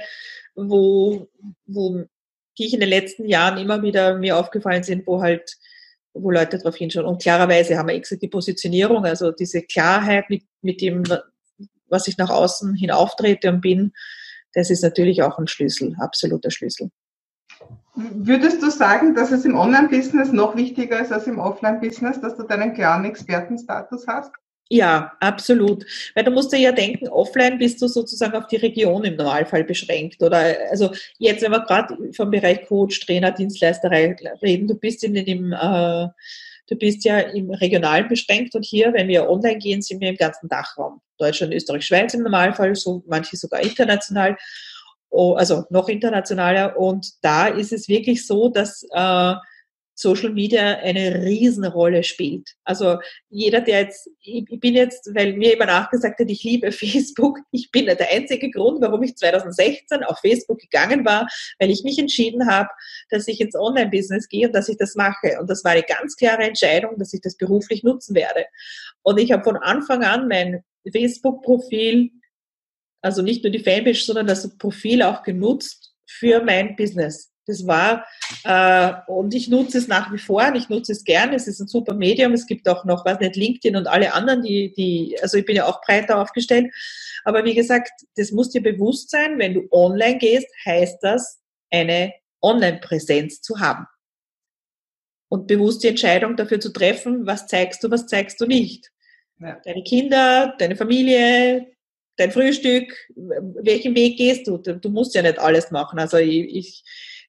wo, 0.56 1.30
wo 1.66 2.04
die 2.62 2.68
ich 2.68 2.74
in 2.76 2.80
den 2.80 2.90
letzten 2.90 3.28
Jahren 3.28 3.58
immer 3.58 3.82
wieder 3.82 4.18
mir 4.20 4.38
aufgefallen 4.38 4.84
sind, 4.84 5.08
wo 5.08 5.22
halt, 5.22 5.58
wo 6.14 6.30
Leute 6.30 6.60
drauf 6.60 6.76
hinschauen. 6.76 7.08
Und 7.08 7.20
klarerweise 7.20 7.76
haben 7.76 7.88
wir 7.88 7.96
exakt 7.96 8.22
die 8.22 8.28
Positionierung, 8.28 9.04
also 9.04 9.32
diese 9.32 9.64
Klarheit 9.64 10.30
mit, 10.30 10.44
mit 10.62 10.80
dem, 10.80 11.04
was 11.90 12.08
ich 12.08 12.20
nach 12.20 12.30
außen 12.30 12.76
hin 12.76 12.92
auftrete 12.92 13.50
und 13.50 13.62
bin, 13.62 13.94
das 14.54 14.70
ist 14.70 14.84
natürlich 14.84 15.24
auch 15.24 15.40
ein 15.40 15.48
Schlüssel, 15.48 15.96
absoluter 16.00 16.52
Schlüssel. 16.52 16.92
Würdest 17.96 18.62
du 18.62 18.70
sagen, 18.70 19.16
dass 19.16 19.32
es 19.32 19.44
im 19.44 19.58
Online-Business 19.58 20.32
noch 20.32 20.56
wichtiger 20.56 21.00
ist 21.00 21.12
als 21.12 21.26
im 21.26 21.40
Offline-Business, 21.40 22.22
dass 22.22 22.38
du 22.38 22.44
deinen 22.44 22.76
klaren 22.76 23.06
Expertenstatus 23.06 24.06
hast? 24.08 24.32
Ja, 24.74 25.12
absolut. 25.20 25.86
Weil 26.16 26.24
du 26.24 26.32
musst 26.32 26.54
dir 26.54 26.60
ja 26.60 26.72
denken, 26.72 27.10
offline 27.10 27.58
bist 27.58 27.82
du 27.82 27.88
sozusagen 27.88 28.38
auf 28.38 28.48
die 28.48 28.56
Region 28.56 29.04
im 29.04 29.18
Normalfall 29.18 29.66
beschränkt. 29.66 30.24
Oder 30.24 30.56
also 30.70 30.92
jetzt, 31.18 31.42
wenn 31.42 31.52
wir 31.52 31.60
gerade 31.66 31.98
vom 32.14 32.32
Bereich 32.32 32.66
Coach, 32.68 33.02
Trainer, 33.02 33.32
Dienstleisterei 33.32 34.16
reden, 34.42 34.70
du 34.70 34.76
bist 34.76 35.04
in 35.04 35.14
dem, 35.14 35.52
äh, 35.52 36.08
du 36.68 36.76
bist 36.80 37.04
ja 37.04 37.20
im 37.20 37.52
Regionalen 37.52 38.08
beschränkt 38.08 38.56
und 38.56 38.64
hier, 38.64 38.94
wenn 38.94 39.10
wir 39.10 39.30
online 39.30 39.58
gehen, 39.58 39.82
sind 39.82 40.00
wir 40.00 40.08
im 40.08 40.16
ganzen 40.16 40.48
Dachraum. 40.48 41.02
Deutschland, 41.18 41.54
Österreich, 41.54 41.86
Schweiz 41.86 42.14
im 42.14 42.24
Normalfall, 42.24 42.74
so 42.74 43.04
manche 43.08 43.36
sogar 43.36 43.60
international, 43.60 44.38
oh, 45.10 45.34
also 45.34 45.66
noch 45.70 45.90
internationaler. 45.90 46.78
Und 46.78 47.10
da 47.22 47.48
ist 47.48 47.74
es 47.74 47.90
wirklich 47.90 48.26
so, 48.26 48.48
dass 48.48 48.84
äh, 48.94 49.34
Social 50.02 50.32
Media 50.32 50.78
eine 50.80 51.24
Riesenrolle 51.24 52.04
spielt. 52.04 52.50
Also 52.64 52.98
jeder, 53.30 53.62
der 53.62 53.82
jetzt, 53.82 54.10
ich 54.22 54.46
bin 54.60 54.74
jetzt, 54.74 55.10
weil 55.14 55.34
mir 55.34 55.54
immer 55.54 55.68
nachgesagt 55.68 56.20
hat, 56.20 56.30
ich 56.30 56.44
liebe 56.44 56.72
Facebook, 56.72 57.40
ich 57.52 57.72
bin 57.72 57.86
der 57.86 58.10
einzige 58.10 58.50
Grund, 58.50 58.82
warum 58.82 59.04
ich 59.04 59.16
2016 59.16 60.04
auf 60.04 60.20
Facebook 60.20 60.60
gegangen 60.60 61.06
war, 61.06 61.28
weil 61.60 61.70
ich 61.70 61.84
mich 61.84 62.00
entschieden 62.00 62.48
habe, 62.50 62.70
dass 63.10 63.28
ich 63.28 63.40
ins 63.40 63.56
Online-Business 63.56 64.28
gehe 64.28 64.48
und 64.48 64.54
dass 64.54 64.70
ich 64.70 64.78
das 64.78 64.96
mache. 64.96 65.40
Und 65.40 65.50
das 65.50 65.64
war 65.64 65.72
eine 65.72 65.84
ganz 65.84 66.16
klare 66.16 66.44
Entscheidung, 66.44 66.98
dass 66.98 67.14
ich 67.14 67.22
das 67.22 67.38
beruflich 67.38 67.84
nutzen 67.84 68.16
werde. 68.16 68.46
Und 69.04 69.20
ich 69.20 69.32
habe 69.32 69.44
von 69.44 69.58
Anfang 69.58 70.04
an 70.04 70.28
mein 70.28 70.64
Facebook-Profil, 70.92 72.12
also 73.02 73.22
nicht 73.22 73.44
nur 73.44 73.52
die 73.52 73.64
Fanpage, 73.64 74.04
sondern 74.04 74.28
das 74.28 74.58
Profil 74.58 75.04
auch 75.04 75.24
genutzt 75.24 75.94
für 76.06 76.44
mein 76.44 76.76
Business. 76.76 77.31
Das 77.48 77.66
war, 77.66 78.06
äh, 78.44 78.94
und 79.08 79.34
ich 79.34 79.48
nutze 79.48 79.80
es 79.80 79.88
nach 79.88 80.14
wie 80.14 80.20
vor 80.20 80.46
und 80.48 80.56
ich 80.56 80.70
nutze 80.70 80.92
es 80.92 81.04
gern. 81.04 81.34
Es 81.34 81.48
ist 81.48 81.60
ein 81.60 81.68
super 81.68 81.96
Medium. 81.96 82.34
Es 82.34 82.46
gibt 82.46 82.70
auch 82.70 82.86
noch, 82.86 83.04
was 83.04 83.20
nicht, 83.20 83.36
LinkedIn 83.36 83.76
und 83.76 83.88
alle 83.88 84.14
anderen, 84.14 84.44
die, 84.44 84.74
die, 84.74 85.18
also 85.22 85.38
ich 85.38 85.46
bin 85.46 85.56
ja 85.56 85.66
auch 85.66 85.82
breiter 85.82 86.20
aufgestellt. 86.20 86.72
Aber 87.24 87.44
wie 87.44 87.56
gesagt, 87.56 87.92
das 88.16 88.32
muss 88.32 88.52
dir 88.52 88.62
bewusst 88.62 89.10
sein, 89.10 89.40
wenn 89.40 89.56
du 89.56 89.68
online 89.72 90.20
gehst, 90.20 90.48
heißt 90.66 91.00
das, 91.02 91.40
eine 91.72 92.14
Online-Präsenz 92.42 93.42
zu 93.42 93.60
haben. 93.60 93.86
Und 95.30 95.48
bewusst 95.48 95.84
die 95.84 95.88
Entscheidung 95.88 96.36
dafür 96.36 96.60
zu 96.60 96.74
treffen, 96.74 97.26
was 97.26 97.48
zeigst 97.48 97.84
du, 97.84 97.90
was 97.90 98.06
zeigst 98.06 98.40
du 98.42 98.46
nicht. 98.46 98.92
Ja. 99.40 99.60
Deine 99.64 99.84
Kinder, 99.84 100.56
deine 100.60 100.76
Familie, 100.76 101.72
dein 102.18 102.32
Frühstück, 102.32 102.94
welchen 103.16 103.96
Weg 103.96 104.18
gehst 104.18 104.48
du? 104.48 104.58
Du 104.58 104.90
musst 104.90 105.16
ja 105.16 105.22
nicht 105.22 105.40
alles 105.40 105.72
machen. 105.72 106.00
Also 106.00 106.18
ich, 106.18 106.56
ich 106.56 106.84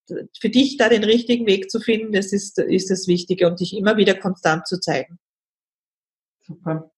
für 0.06 0.48
dich 0.48 0.76
da 0.76 0.88
den 0.88 1.04
richtigen 1.04 1.46
Weg 1.46 1.70
zu 1.70 1.80
finden, 1.80 2.12
das 2.12 2.32
ist, 2.32 2.58
ist 2.58 2.90
das 2.90 3.06
Wichtige 3.06 3.46
und 3.46 3.60
dich 3.60 3.76
immer 3.76 3.96
wieder 3.96 4.14
konstant 4.14 4.66
zu 4.66 4.80
zeigen. 4.80 5.18
Super. 6.40 6.90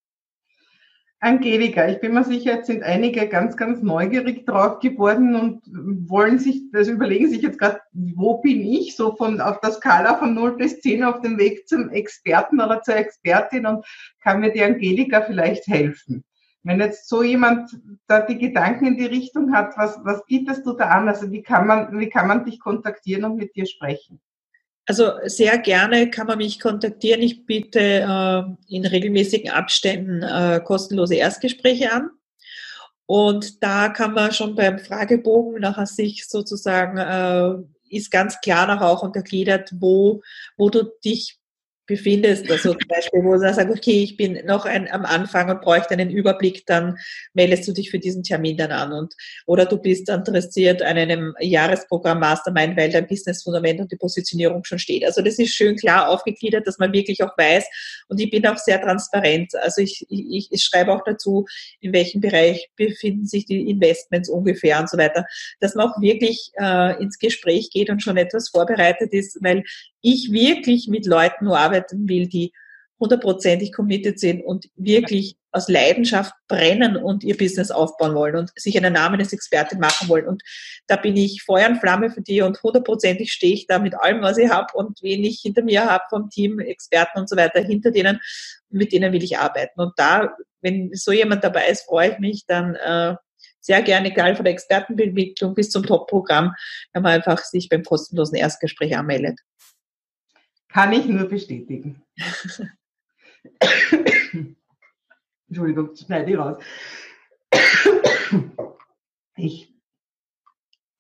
Angelika, 1.25 1.89
ich 1.89 2.01
bin 2.01 2.13
mir 2.13 2.23
sicher, 2.23 2.57
jetzt 2.57 2.67
sind 2.67 2.83
einige 2.83 3.27
ganz, 3.29 3.57
ganz 3.57 3.81
neugierig 3.81 4.45
drauf 4.45 4.79
geworden 4.81 5.35
und 5.35 5.63
wollen 6.07 6.39
sich, 6.39 6.65
also 6.75 6.93
überlegen 6.93 7.31
sich 7.31 7.41
jetzt 7.41 7.59
gerade, 7.59 7.81
wo 7.93 8.43
bin 8.43 8.63
ich 8.63 8.95
so 8.95 9.17
von, 9.17 9.41
auf 9.41 9.59
der 9.61 9.73
Skala 9.73 10.19
von 10.19 10.35
0 10.35 10.59
bis 10.59 10.83
10 10.83 11.03
auf 11.03 11.23
dem 11.23 11.39
Weg 11.39 11.67
zum 11.67 11.89
Experten 11.89 12.61
oder 12.61 12.83
zur 12.83 12.97
Expertin 12.97 13.65
und 13.65 13.87
kann 14.21 14.41
mir 14.41 14.53
die 14.53 14.63
Angelika 14.63 15.23
vielleicht 15.23 15.67
helfen? 15.67 16.25
Wenn 16.65 16.81
jetzt 16.81 17.09
so 17.09 17.23
jemand 17.23 17.71
da 18.07 18.21
die 18.21 18.39
Gedanken 18.39 18.87
in 18.87 18.97
die 18.97 19.07
Richtung 19.07 19.53
hat, 19.53 19.77
was, 19.77 19.99
was 20.03 20.25
bietest 20.27 20.65
du 20.65 20.73
da 20.73 20.89
an? 20.89 21.09
Also 21.09 21.31
wie 21.31 21.43
kann 21.43 21.67
man, 21.67 21.99
wie 21.99 22.09
kann 22.09 22.27
man 22.27 22.45
dich 22.45 22.59
kontaktieren 22.59 23.25
und 23.25 23.37
mit 23.37 23.55
dir 23.55 23.67
sprechen? 23.67 24.21
Also 24.87 25.13
sehr 25.25 25.59
gerne 25.59 26.11
kann 26.11 26.27
man 26.27 26.39
mich 26.39 26.61
kontaktieren. 26.61 27.23
Ich 27.23 27.45
biete 27.47 27.79
äh, 27.81 28.43
in 28.75 28.87
regelmäßigen 28.87 29.51
Abständen 29.51 30.23
äh, 30.23 30.61
kostenlose 30.65 31.17
Erstgespräche 31.17 31.93
an. 31.93 32.11
Und 33.07 33.63
da 33.63 33.91
kann 33.91 34.15
man 34.15 34.33
schon 34.33 34.55
beim 34.55 34.79
Fragebogen 34.79 35.61
nachher 35.61 35.87
sich 35.87 36.27
sozusagen, 36.27 36.97
äh, 36.97 37.95
ist 37.95 38.11
ganz 38.11 38.41
klar 38.41 38.67
nachher 38.67 38.89
auch 38.89 39.03
untergliedert, 39.03 39.71
wo, 39.79 40.23
wo 40.57 40.71
du 40.71 40.85
dich 41.05 41.39
befindest, 41.87 42.51
also 42.51 42.73
zum 42.73 42.89
Beispiel, 42.89 43.23
wo 43.23 43.33
du 43.33 43.41
sagst, 43.41 43.61
okay, 43.61 44.03
ich 44.03 44.17
bin 44.17 44.41
noch 44.47 44.65
ein, 44.65 44.91
am 44.91 45.05
Anfang 45.05 45.51
und 45.51 45.61
bräuchte 45.61 45.91
einen 45.91 46.11
Überblick, 46.11 46.65
dann 46.67 46.97
meldest 47.35 47.69
du 47.69 47.73
dich 47.73 47.91
für 47.91 47.99
diesen 47.99 48.23
Termin 48.23 48.57
dann 48.57 48.73
an 48.73 48.93
und 48.93 49.15
oder 49.47 49.67
du 49.67 49.77
bist 49.77 50.09
interessiert 50.09 50.83
an 50.83 50.97
einem 50.97 51.35
Jahresprogramm 51.41 52.21
Mastermind, 52.21 52.77
weil 52.77 52.91
dein 52.91 53.07
Business-Fundament 53.07 53.81
und 53.81 53.93
die 53.93 53.97
Positionierung 53.97 54.65
schon 54.65 54.79
steht. 54.79 55.05
Also 55.05 55.21
das 55.21 55.39
ist 55.39 55.55
schön 55.55 55.77
klar 55.77 56.09
aufgegliedert, 56.09 56.67
dass 56.67 56.79
man 56.79 56.93
wirklich 56.93 57.23
auch 57.23 57.37
weiß 57.37 57.67
und 58.09 58.21
ich 58.21 58.31
bin 58.31 58.47
auch 58.47 58.59
sehr 58.59 58.81
transparent. 58.81 59.55
Also 59.57 59.83
ich, 59.83 60.07
ich, 60.09 60.49
ich 60.51 60.65
schreibe 60.65 60.93
auch 60.93 61.03
dazu, 61.05 61.45
in 61.81 61.93
welchem 61.93 62.21
Bereich 62.21 62.71
befinden 62.77 63.27
sich 63.27 63.45
die 63.45 63.69
Investments 63.69 64.31
ungefähr 64.31 64.81
und 64.81 64.89
so 64.89 64.97
weiter, 64.97 65.27
dass 65.61 65.75
man 65.75 65.89
auch 65.89 66.01
wirklich 66.01 66.51
äh, 66.59 67.03
ins 67.03 67.19
Gespräch 67.19 67.71
geht 67.71 67.91
und 67.91 68.03
schon 68.03 68.17
etwas 68.17 68.49
vorbereitet 68.49 69.13
ist, 69.13 69.39
weil 69.43 69.65
ich 70.07 70.31
wirklich 70.31 70.89
mit 70.89 71.07
Leuten 71.07 71.47
nur 71.47 71.59
arbeiten 71.75 72.09
will, 72.09 72.27
die 72.27 72.53
hundertprozentig 73.01 73.73
committed 73.73 74.21
sind 74.21 74.43
und 74.43 74.67
wirklich 74.77 75.37
aus 75.51 75.69
Leidenschaft 75.69 76.33
brennen 76.49 76.97
und 76.97 77.23
ihr 77.25 77.37
Business 77.37 77.71
aufbauen 77.71 78.15
wollen 78.15 78.37
und 78.37 78.53
sich 78.57 78.77
einen 78.77 78.93
Namen 78.93 79.21
als 79.21 79.33
Expertin 79.33 79.81
machen 79.81 80.09
wollen. 80.09 80.27
Und 80.27 80.43
da 80.87 80.97
bin 80.97 81.17
ich 81.17 81.43
Feuer 81.43 81.69
und 81.69 81.79
Flamme 81.79 82.11
für 82.11 82.23
die 82.23 82.41
und 82.41 82.63
hundertprozentig 82.63 83.33
stehe 83.33 83.55
ich 83.55 83.67
da 83.67 83.79
mit 83.79 83.95
allem, 83.95 84.23
was 84.23 84.39
ich 84.39 84.49
habe 84.49 84.67
und 84.75 85.01
wen 85.03 85.23
ich 85.25 85.41
hinter 85.41 85.63
mir 85.63 85.85
habe 85.85 86.05
vom 86.09 86.31
Team, 86.31 86.61
Experten 86.61 87.19
und 87.21 87.29
so 87.29 87.37
weiter, 87.37 87.61
hinter 87.61 87.91
denen, 87.91 88.21
mit 88.71 88.93
denen 88.93 89.13
will 89.13 89.23
ich 89.23 89.39
arbeiten. 89.39 89.81
Und 89.81 89.93
da, 89.97 90.35
wenn 90.61 90.91
so 90.95 91.13
jemand 91.13 91.45
dabei 91.45 91.69
ist, 91.69 91.85
freue 91.85 92.13
ich 92.13 92.19
mich 92.19 92.45
dann 92.47 92.75
äh, 92.77 93.17
sehr 93.61 93.83
gerne, 93.83 94.09
egal 94.09 94.37
von 94.37 94.45
der 94.45 94.55
Expertenentwicklung 94.55 95.55
bis 95.55 95.71
zum 95.71 95.85
Top-Programm, 95.85 96.53
wenn 96.93 97.03
man 97.03 97.13
einfach 97.13 97.39
sich 97.39 97.69
beim 97.69 97.83
kostenlosen 97.83 98.37
Erstgespräch 98.37 98.97
anmeldet. 98.97 99.41
Kann 100.75 100.93
ich 100.93 101.07
nur 101.07 101.29
bestätigen. 101.29 102.03
Entschuldigung, 105.49 105.95
schneide 105.95 106.33
ich 106.33 106.37
raus. 106.37 106.57
Ich, 109.37 109.73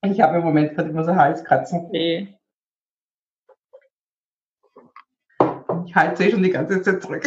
ich 0.02 0.20
habe 0.20 0.38
im 0.38 0.44
Moment 0.44 0.76
gerade 0.76 0.90
immer 0.90 1.04
so 1.04 1.16
Halskratzen. 1.16 1.86
Okay. 1.86 2.38
Ich 5.86 5.96
halte 5.96 6.22
sie 6.22 6.30
schon 6.30 6.44
die 6.44 6.50
ganze 6.50 6.80
Zeit 6.80 7.02
zurück. 7.02 7.24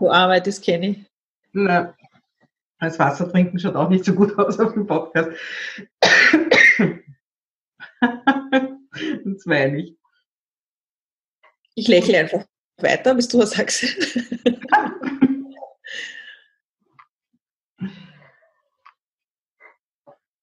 Du 0.00 0.10
arbeitest, 0.10 0.64
kenne 0.64 0.86
ich. 0.88 1.06
Na, 1.52 1.94
das 2.80 2.98
Wasser 2.98 3.30
trinken 3.30 3.60
schaut 3.60 3.76
auch 3.76 3.88
nicht 3.88 4.04
so 4.04 4.14
gut 4.14 4.36
aus 4.36 4.58
auf 4.58 4.72
dem 4.72 4.88
Podcast. 4.88 5.30
das 8.00 9.46
meine 9.46 9.78
ich. 9.78 9.99
Ich 11.74 11.88
lächle 11.88 12.18
einfach 12.18 12.44
weiter, 12.78 13.14
bis 13.14 13.28
du 13.28 13.38
was 13.38 13.52
sagst. 13.52 13.84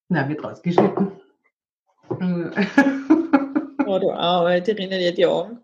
Na, 0.09 0.27
wird 0.29 0.41
rausgeschnitten. 0.43 1.11
oh, 2.09 2.15
du 2.15 2.51
rinnen 4.71 5.01
ja 5.01 5.11
die 5.11 5.25
Augen. 5.25 5.59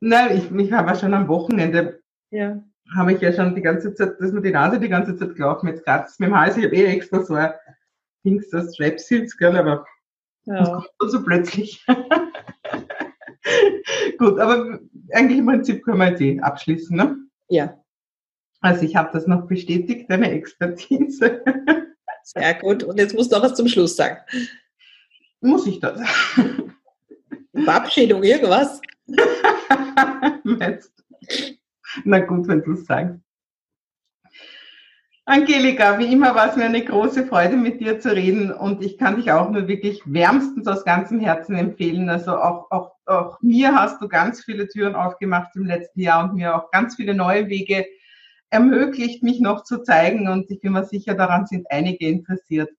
Nein, 0.00 0.38
ich, 0.38 0.52
ich 0.52 0.72
habe 0.72 0.96
schon 0.96 1.14
am 1.14 1.28
Wochenende, 1.28 2.02
ja. 2.30 2.62
habe 2.96 3.12
ich 3.12 3.20
ja 3.20 3.32
schon 3.32 3.54
die 3.54 3.62
ganze 3.62 3.94
Zeit, 3.94 4.20
dass 4.20 4.32
mir 4.32 4.42
die 4.42 4.52
Nase 4.52 4.78
die 4.78 4.88
ganze 4.88 5.16
Zeit 5.16 5.34
gelaufen, 5.34 5.68
jetzt 5.68 5.84
gerade 5.84 6.08
mit 6.18 6.28
dem 6.28 6.38
Hals, 6.38 6.56
ich 6.56 6.64
habe 6.64 6.76
eh 6.76 6.86
extra 6.86 7.22
so 7.22 7.34
ein 7.34 7.52
Dings, 8.24 8.48
das 8.50 8.74
Strapsils, 8.74 9.36
gell, 9.36 9.56
aber 9.56 9.84
ja. 10.44 10.58
das 10.58 10.70
kommt 10.70 11.10
so 11.10 11.22
plötzlich. 11.22 11.84
Gut, 14.18 14.38
aber 14.38 14.78
eigentlich 15.12 15.38
im 15.38 15.46
Prinzip 15.46 15.84
können 15.84 15.98
wir 15.98 16.10
jetzt 16.10 16.20
eh 16.20 16.40
abschließen, 16.40 16.96
ne? 16.96 17.16
Ja. 17.48 17.78
Also 18.60 18.84
ich 18.84 18.94
habe 18.96 19.10
das 19.12 19.26
noch 19.26 19.46
bestätigt, 19.46 20.08
deine 20.08 20.30
Expertise. 20.30 21.42
Sehr 22.22 22.54
gut. 22.54 22.84
Und 22.84 22.98
jetzt 22.98 23.14
musst 23.14 23.32
du 23.32 23.36
noch 23.36 23.44
was 23.44 23.54
zum 23.54 23.68
Schluss 23.68 23.96
sagen. 23.96 24.18
Muss 25.40 25.66
ich 25.66 25.80
das? 25.80 26.00
Verabschiedung, 27.64 28.22
irgendwas? 28.22 28.80
Na 32.04 32.18
gut, 32.20 32.48
wenn 32.48 32.62
du 32.62 32.72
es 32.72 32.86
sagst. 32.86 33.18
Angelika, 35.24 36.00
wie 36.00 36.12
immer 36.12 36.34
war 36.34 36.50
es 36.50 36.56
mir 36.56 36.64
eine 36.64 36.84
große 36.84 37.26
Freude, 37.26 37.56
mit 37.56 37.80
dir 37.80 38.00
zu 38.00 38.12
reden 38.12 38.52
und 38.52 38.82
ich 38.82 38.98
kann 38.98 39.14
dich 39.14 39.30
auch 39.30 39.50
nur 39.50 39.68
wirklich 39.68 40.02
wärmstens 40.04 40.66
aus 40.66 40.84
ganzem 40.84 41.20
Herzen 41.20 41.54
empfehlen. 41.54 42.08
Also 42.08 42.36
auch, 42.36 42.68
auch, 42.72 42.90
auch 43.06 43.40
mir 43.40 43.72
hast 43.72 44.02
du 44.02 44.08
ganz 44.08 44.42
viele 44.44 44.66
Türen 44.66 44.96
aufgemacht 44.96 45.54
im 45.54 45.64
letzten 45.64 46.00
Jahr 46.00 46.24
und 46.24 46.34
mir 46.34 46.56
auch 46.56 46.72
ganz 46.72 46.96
viele 46.96 47.14
neue 47.14 47.48
Wege 47.48 47.86
ermöglicht, 48.50 49.22
mich 49.22 49.40
noch 49.40 49.62
zu 49.62 49.84
zeigen 49.84 50.26
und 50.26 50.50
ich 50.50 50.60
bin 50.60 50.72
mir 50.72 50.84
sicher, 50.84 51.14
daran 51.14 51.46
sind 51.46 51.66
einige 51.70 52.08
interessiert. 52.08 52.70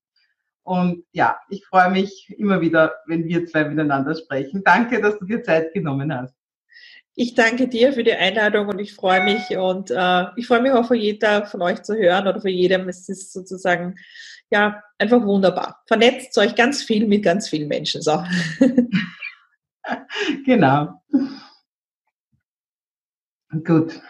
Und 0.63 1.05
ja, 1.13 1.37
ich 1.47 1.65
freue 1.65 1.91
mich 1.91 2.33
immer 2.37 2.59
wieder, 2.59 2.93
wenn 3.07 3.23
wir 3.25 3.45
zwei 3.45 3.63
miteinander 3.63 4.15
sprechen. 4.15 4.63
Danke, 4.65 5.01
dass 5.01 5.17
du 5.17 5.25
dir 5.25 5.43
Zeit 5.43 5.73
genommen 5.73 6.13
hast. 6.13 6.35
Ich 7.15 7.35
danke 7.35 7.67
dir 7.67 7.93
für 7.93 8.03
die 8.03 8.13
Einladung 8.13 8.69
und 8.69 8.79
ich 8.79 8.93
freue 8.93 9.23
mich 9.23 9.55
und 9.55 9.91
äh, 9.91 10.25
ich 10.35 10.47
freue 10.47 10.61
mich 10.61 10.71
auch 10.71 10.87
für 10.87 10.95
jeder 10.95 11.45
von 11.45 11.61
euch 11.61 11.83
zu 11.83 11.95
hören 11.95 12.27
oder 12.27 12.41
für 12.41 12.49
jedem. 12.49 12.89
Es 12.89 13.07
ist 13.07 13.31
sozusagen 13.31 13.95
ja 14.49 14.81
einfach 14.97 15.23
wunderbar. 15.23 15.83
Vernetzt 15.87 16.35
euch 16.39 16.55
ganz 16.55 16.81
viel 16.81 17.05
mit 17.07 17.23
ganz 17.23 17.49
vielen 17.49 17.67
Menschen. 17.67 18.01
So. 18.01 18.23
genau. 20.45 21.01
Gut. 23.63 24.01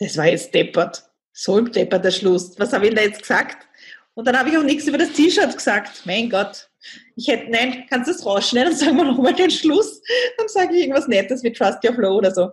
Das 0.00 0.16
war 0.16 0.26
jetzt 0.26 0.52
deppert. 0.52 1.04
So 1.32 1.58
im 1.58 1.70
deppert 1.70 2.04
der 2.04 2.10
Schluss. 2.10 2.58
Was 2.58 2.72
habe 2.72 2.86
ich 2.86 2.94
denn 2.94 2.96
da 2.96 3.02
jetzt 3.02 3.22
gesagt? 3.22 3.68
Und 4.14 4.26
dann 4.26 4.36
habe 4.36 4.48
ich 4.48 4.58
auch 4.58 4.64
nichts 4.64 4.88
über 4.88 4.98
das 4.98 5.12
T-Shirt 5.12 5.54
gesagt. 5.54 6.02
Mein 6.04 6.28
Gott. 6.28 6.67
Ich 7.16 7.28
hätte, 7.28 7.50
nein, 7.50 7.86
kannst 7.90 8.08
du 8.08 8.12
es 8.12 8.24
rausschneiden 8.24 8.72
und 8.72 8.78
sagen 8.78 8.96
wir 8.96 9.04
nochmal 9.04 9.34
den 9.34 9.50
Schluss? 9.50 10.00
Dann 10.36 10.48
sage 10.48 10.74
ich 10.74 10.82
irgendwas 10.82 11.08
Nettes 11.08 11.42
wie 11.42 11.52
Trust 11.52 11.84
Your 11.84 11.94
Flow 11.94 12.16
oder 12.16 12.32
so. 12.32 12.50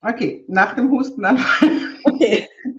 Okay, 0.00 0.44
nach 0.48 0.74
dem 0.74 0.90
Husten 0.90 1.22
dann. 1.22 1.44
Okay. 2.04 2.48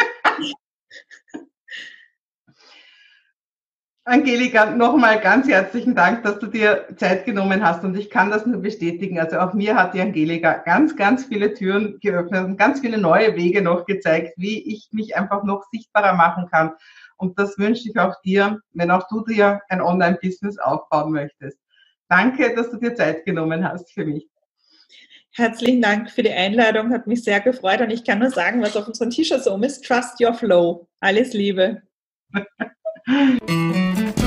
Angelika, 4.08 4.71
nochmal 4.71 5.19
ganz 5.19 5.49
herzlichen 5.49 5.93
Dank, 5.93 6.23
dass 6.23 6.39
du 6.39 6.47
dir 6.47 6.88
Zeit 6.95 7.25
genommen 7.25 7.62
hast 7.62 7.84
und 7.84 7.97
ich 7.97 8.10
kann 8.10 8.32
das 8.32 8.45
nur 8.45 8.62
bestätigen. 8.62 9.19
Also 9.19 9.38
auch 9.38 9.53
mir 9.53 9.75
hat 9.75 9.93
die 9.93 9.99
Angelika 9.99 10.53
ganz, 10.53 10.95
ganz 10.95 11.25
viele 11.25 11.53
Türen 11.53 11.99
geöffnet 11.99 12.45
und 12.45 12.56
ganz 12.56 12.80
viele 12.80 12.97
neue 12.97 13.36
Wege 13.36 13.62
noch 13.62 13.86
gezeigt, 13.86 14.36
wie 14.38 14.65
ich 14.73 14.88
mich 14.93 15.17
einfach 15.17 15.43
noch 15.43 15.65
sichtbarer 15.73 16.13
machen 16.13 16.47
kann. 16.49 16.71
Und 17.17 17.38
das 17.38 17.58
wünsche 17.58 17.89
ich 17.89 17.97
auch 17.97 18.15
dir, 18.21 18.60
wenn 18.73 18.91
auch 18.91 19.08
du 19.10 19.23
dir 19.23 19.62
ein 19.69 19.82
Online-Business 19.82 20.58
aufbauen 20.60 21.12
möchtest. 21.12 21.58
Danke, 22.10 22.56
dass 22.56 22.69
du 22.71 22.77
dir 22.77 22.95
Zeit 22.95 23.25
genommen 23.25 23.67
hast 23.67 23.91
für 23.91 24.06
mich. 24.06 24.27
Herzlichen 25.34 25.82
Dank 25.82 26.10
für 26.10 26.23
die 26.23 26.32
Einladung, 26.32 26.91
hat 26.91 27.06
mich 27.06 27.23
sehr 27.23 27.39
gefreut 27.41 27.82
und 27.82 27.91
ich 27.91 28.03
kann 28.03 28.19
nur 28.19 28.32
sagen, 28.32 28.62
was 28.62 28.75
auf 28.75 28.88
unserem 28.88 29.12
T-Shirt 29.12 29.43
so 29.43 29.56
ist, 29.58 29.86
Trust 29.86 30.19
Your 30.19 30.34
Flow. 30.34 30.88
Alles 30.99 31.34
Liebe. 31.34 31.84